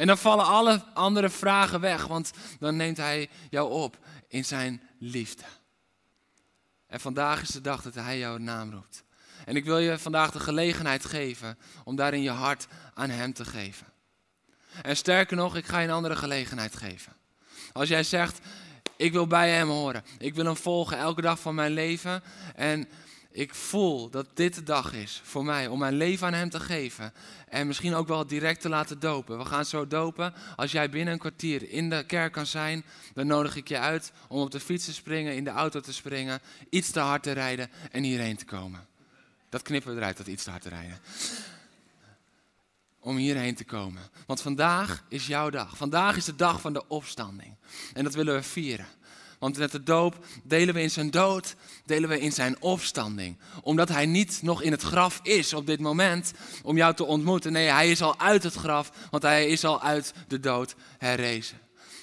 En 0.00 0.06
dan 0.06 0.18
vallen 0.18 0.44
alle 0.44 0.84
andere 0.94 1.30
vragen 1.30 1.80
weg, 1.80 2.06
want 2.06 2.30
dan 2.58 2.76
neemt 2.76 2.96
hij 2.96 3.28
jou 3.50 3.70
op 3.70 3.98
in 4.28 4.44
zijn 4.44 4.82
liefde. 4.98 5.44
En 6.86 7.00
vandaag 7.00 7.42
is 7.42 7.48
de 7.48 7.60
dag 7.60 7.82
dat 7.82 7.94
hij 7.94 8.18
jouw 8.18 8.36
naam 8.36 8.70
roept. 8.70 9.04
En 9.44 9.56
ik 9.56 9.64
wil 9.64 9.78
je 9.78 9.98
vandaag 9.98 10.30
de 10.30 10.40
gelegenheid 10.40 11.04
geven 11.04 11.58
om 11.84 11.96
daarin 11.96 12.22
je 12.22 12.30
hart 12.30 12.66
aan 12.94 13.10
hem 13.10 13.32
te 13.32 13.44
geven. 13.44 13.86
En 14.82 14.96
sterker 14.96 15.36
nog, 15.36 15.56
ik 15.56 15.66
ga 15.66 15.78
je 15.78 15.88
een 15.88 15.94
andere 15.94 16.16
gelegenheid 16.16 16.76
geven. 16.76 17.12
Als 17.72 17.88
jij 17.88 18.02
zegt, 18.02 18.38
ik 18.96 19.12
wil 19.12 19.26
bij 19.26 19.50
hem 19.50 19.68
horen. 19.68 20.04
Ik 20.18 20.34
wil 20.34 20.44
hem 20.44 20.56
volgen 20.56 20.98
elke 20.98 21.20
dag 21.20 21.40
van 21.40 21.54
mijn 21.54 21.72
leven. 21.72 22.22
En 22.54 22.88
ik 23.32 23.54
voel 23.54 24.10
dat 24.10 24.26
dit 24.34 24.54
de 24.54 24.62
dag 24.62 24.92
is 24.92 25.20
voor 25.24 25.44
mij 25.44 25.66
om 25.66 25.78
mijn 25.78 25.94
leven 25.94 26.26
aan 26.26 26.32
hem 26.32 26.50
te 26.50 26.60
geven. 26.60 27.12
En 27.48 27.66
misschien 27.66 27.94
ook 27.94 28.08
wel 28.08 28.26
direct 28.26 28.60
te 28.60 28.68
laten 28.68 29.00
dopen. 29.00 29.38
We 29.38 29.44
gaan 29.44 29.64
zo 29.64 29.86
dopen. 29.86 30.34
Als 30.56 30.72
jij 30.72 30.90
binnen 30.90 31.12
een 31.12 31.18
kwartier 31.18 31.70
in 31.70 31.90
de 31.90 32.04
kerk 32.06 32.32
kan 32.32 32.46
zijn, 32.46 32.84
dan 33.14 33.26
nodig 33.26 33.56
ik 33.56 33.68
je 33.68 33.78
uit 33.78 34.12
om 34.28 34.40
op 34.40 34.50
de 34.50 34.60
fiets 34.60 34.84
te 34.84 34.92
springen, 34.92 35.36
in 35.36 35.44
de 35.44 35.50
auto 35.50 35.80
te 35.80 35.92
springen, 35.92 36.40
iets 36.70 36.90
te 36.90 37.00
hard 37.00 37.22
te 37.22 37.32
rijden 37.32 37.70
en 37.90 38.02
hierheen 38.02 38.36
te 38.36 38.44
komen. 38.44 38.86
Dat 39.48 39.62
knippen 39.62 39.94
we 39.94 40.00
eruit, 40.00 40.16
dat 40.16 40.26
iets 40.26 40.44
te 40.44 40.50
hard 40.50 40.62
te 40.62 40.68
rijden. 40.68 40.98
Om 43.00 43.16
hierheen 43.16 43.54
te 43.54 43.64
komen. 43.64 44.02
Want 44.26 44.40
vandaag 44.40 45.04
is 45.08 45.26
jouw 45.26 45.50
dag. 45.50 45.76
Vandaag 45.76 46.16
is 46.16 46.24
de 46.24 46.36
dag 46.36 46.60
van 46.60 46.72
de 46.72 46.88
opstanding. 46.88 47.56
En 47.92 48.04
dat 48.04 48.14
willen 48.14 48.34
we 48.34 48.42
vieren. 48.42 48.86
Want 49.40 49.58
met 49.58 49.72
de 49.72 49.82
doop 49.82 50.24
delen 50.44 50.74
we 50.74 50.82
in 50.82 50.90
zijn 50.90 51.10
dood, 51.10 51.54
delen 51.84 52.08
we 52.08 52.20
in 52.20 52.32
zijn 52.32 52.62
opstanding. 52.62 53.38
Omdat 53.62 53.88
hij 53.88 54.06
niet 54.06 54.42
nog 54.42 54.62
in 54.62 54.70
het 54.70 54.82
graf 54.82 55.20
is 55.22 55.54
op 55.54 55.66
dit 55.66 55.80
moment 55.80 56.32
om 56.62 56.76
jou 56.76 56.94
te 56.94 57.04
ontmoeten. 57.04 57.52
Nee, 57.52 57.68
hij 57.68 57.90
is 57.90 58.02
al 58.02 58.18
uit 58.18 58.42
het 58.42 58.54
graf, 58.54 58.92
want 59.10 59.22
hij 59.22 59.46
is 59.46 59.64
al 59.64 59.82
uit 59.82 60.12
de 60.28 60.40
dood 60.40 60.74
herrezen. 60.98 61.58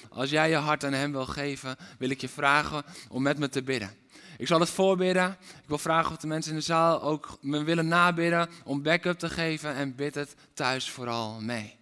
Als 0.08 0.30
jij 0.30 0.50
je 0.50 0.56
hart 0.56 0.84
aan 0.84 0.92
hem 0.92 1.12
wil 1.12 1.26
geven, 1.26 1.76
wil 1.98 2.10
ik 2.10 2.20
je 2.20 2.28
vragen 2.28 2.84
om 3.08 3.22
met 3.22 3.38
me 3.38 3.48
te 3.48 3.62
bidden. 3.62 3.90
Ik 4.38 4.46
zal 4.46 4.60
het 4.60 4.70
voorbidden. 4.70 5.36
Ik 5.40 5.68
wil 5.68 5.78
vragen 5.78 6.10
of 6.10 6.16
de 6.16 6.26
mensen 6.26 6.52
in 6.52 6.58
de 6.58 6.64
zaal 6.64 7.02
ook 7.02 7.38
me 7.40 7.62
willen 7.62 7.88
nabidden 7.88 8.48
om 8.64 8.82
backup 8.82 9.18
te 9.18 9.28
geven 9.28 9.74
en 9.74 9.94
bid 9.94 10.14
het 10.14 10.34
thuis 10.54 10.90
vooral 10.90 11.40
mee. 11.40 11.76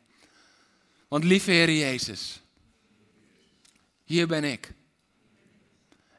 Want 1.09 1.25
lieve 1.25 1.51
Heer 1.51 1.71
Jezus, 1.71 2.43
hier 4.05 4.27
ben 4.27 4.45
ik. 4.45 4.75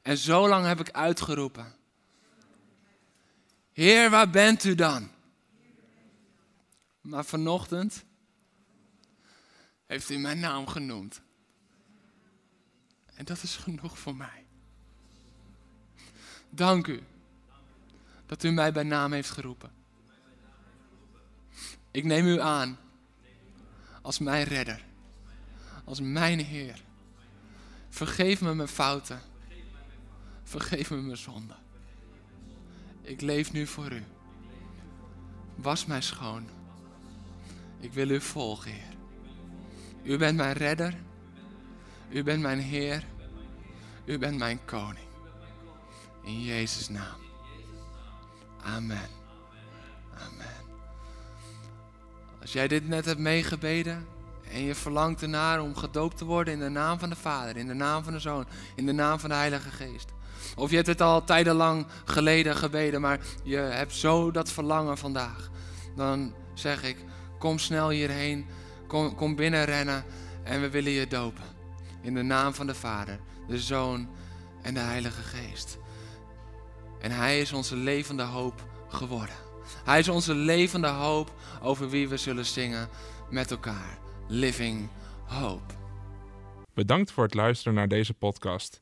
En 0.08 0.18
zo 0.18 0.48
lang 0.48 0.66
heb 0.66 0.80
ik 0.80 0.92
uitgeroepen. 0.92 1.76
Heer, 3.72 4.10
waar 4.10 4.30
bent 4.30 4.64
u 4.64 4.76
dan? 4.76 5.10
Maar 7.02 7.26
vanochtend 7.26 8.04
heeft 9.86 10.10
u 10.10 10.18
mijn 10.18 10.40
naam 10.40 10.68
genoemd. 10.68 11.22
En 13.14 13.26
dat 13.26 13.44
is 13.44 13.56
genoeg 13.56 14.00
voor 14.00 14.16
mij. 14.16 14.46
Dank 16.50 16.88
u 16.88 17.04
dat 18.26 18.44
u 18.44 18.52
mij 18.52 18.72
bij 18.72 18.84
naam 18.84 19.12
heeft 19.12 19.32
geroepen. 19.32 19.72
Ik 21.92 22.04
neem 22.04 22.26
u 22.26 22.40
aan 22.40 22.78
als 24.02 24.20
mijn 24.20 24.44
redder, 24.44 24.86
als 25.84 26.00
mijn 26.00 26.40
Heer. 26.40 26.84
Vergeef 27.90 28.42
me 28.42 28.54
mijn 28.54 28.68
fouten. 28.68 29.36
Vergeef 30.48 30.90
me 30.90 30.98
mijn 30.98 31.18
zonde. 31.18 31.54
Ik 33.02 33.22
leef 33.22 33.52
nu 33.52 33.68
voor 33.68 33.92
u. 33.92 34.04
Was 35.56 35.86
mij 35.86 36.02
schoon. 36.02 36.48
Ik 37.80 37.94
wil 37.94 38.10
u 38.10 38.22
volgen, 38.22 38.72
Heer. 38.72 38.96
U 40.04 40.18
bent 40.18 40.38
mijn 40.38 40.54
redder. 40.54 40.96
U 42.10 42.24
bent 42.24 42.42
mijn 42.42 42.60
Heer. 42.60 43.04
U 44.06 44.18
bent 44.18 44.38
mijn 44.38 44.66
koning. 44.66 45.08
In 46.24 46.42
Jezus' 46.42 46.90
naam. 46.90 47.20
Amen. 48.64 49.10
Amen. 50.14 50.56
Als 52.42 52.54
jij 52.54 52.68
dit 52.68 52.88
net 52.88 53.06
hebt 53.06 53.20
meegebeden 53.20 54.08
en 54.52 54.62
je 54.62 54.76
verlangt 54.76 55.22
ernaar 55.22 55.62
om 55.62 55.76
gedoopt 55.76 56.18
te 56.18 56.26
worden 56.26 56.54
in 56.54 56.60
de 56.60 56.70
naam 56.70 57.00
van 57.00 57.10
de 57.10 57.16
Vader, 57.16 57.58
in 57.58 57.68
de 57.68 57.74
naam 57.74 58.04
van 58.04 58.14
de 58.14 58.20
Zoon, 58.20 58.46
in 58.76 58.86
de 58.86 58.92
naam 58.92 59.20
van 59.20 59.30
de 59.30 59.36
Heilige 59.36 59.70
Geest. 59.70 60.16
Of 60.56 60.70
je 60.70 60.76
hebt 60.76 60.88
het 60.88 61.02
al 61.02 61.24
tijdenlang 61.24 61.88
geleden 62.06 62.56
gebeden, 62.56 63.02
maar 63.02 63.20
je 63.44 63.58
hebt 63.58 63.94
zo 63.94 64.32
dat 64.32 64.52
verlangen 64.52 64.98
vandaag. 64.98 65.50
Dan 65.96 66.34
zeg 66.54 66.84
ik, 66.84 66.98
kom 67.40 67.60
snel 67.60 67.90
hierheen, 67.90 68.46
kom, 68.88 69.16
kom 69.16 69.36
binnenrennen 69.36 70.06
en 70.44 70.62
we 70.62 70.70
willen 70.70 70.92
je 70.92 71.08
dopen. 71.08 71.44
In 72.02 72.14
de 72.14 72.22
naam 72.22 72.54
van 72.54 72.68
de 72.68 72.76
Vader, 72.76 73.20
de 73.48 73.60
Zoon 73.60 74.10
en 74.62 74.74
de 74.74 74.80
Heilige 74.80 75.22
Geest. 75.22 75.78
En 77.02 77.12
Hij 77.12 77.40
is 77.40 77.54
onze 77.54 77.76
levende 77.76 78.24
hoop 78.24 78.66
geworden. 78.88 79.36
Hij 79.84 80.00
is 80.00 80.10
onze 80.10 80.34
levende 80.36 80.88
hoop 80.88 81.32
over 81.62 81.90
wie 81.90 82.10
we 82.10 82.18
zullen 82.18 82.46
zingen 82.46 82.90
met 83.30 83.52
elkaar. 83.52 83.98
Living 84.28 84.90
Hope. 85.26 85.74
Bedankt 86.74 87.12
voor 87.12 87.24
het 87.24 87.34
luisteren 87.34 87.74
naar 87.74 87.88
deze 87.88 88.14
podcast. 88.14 88.82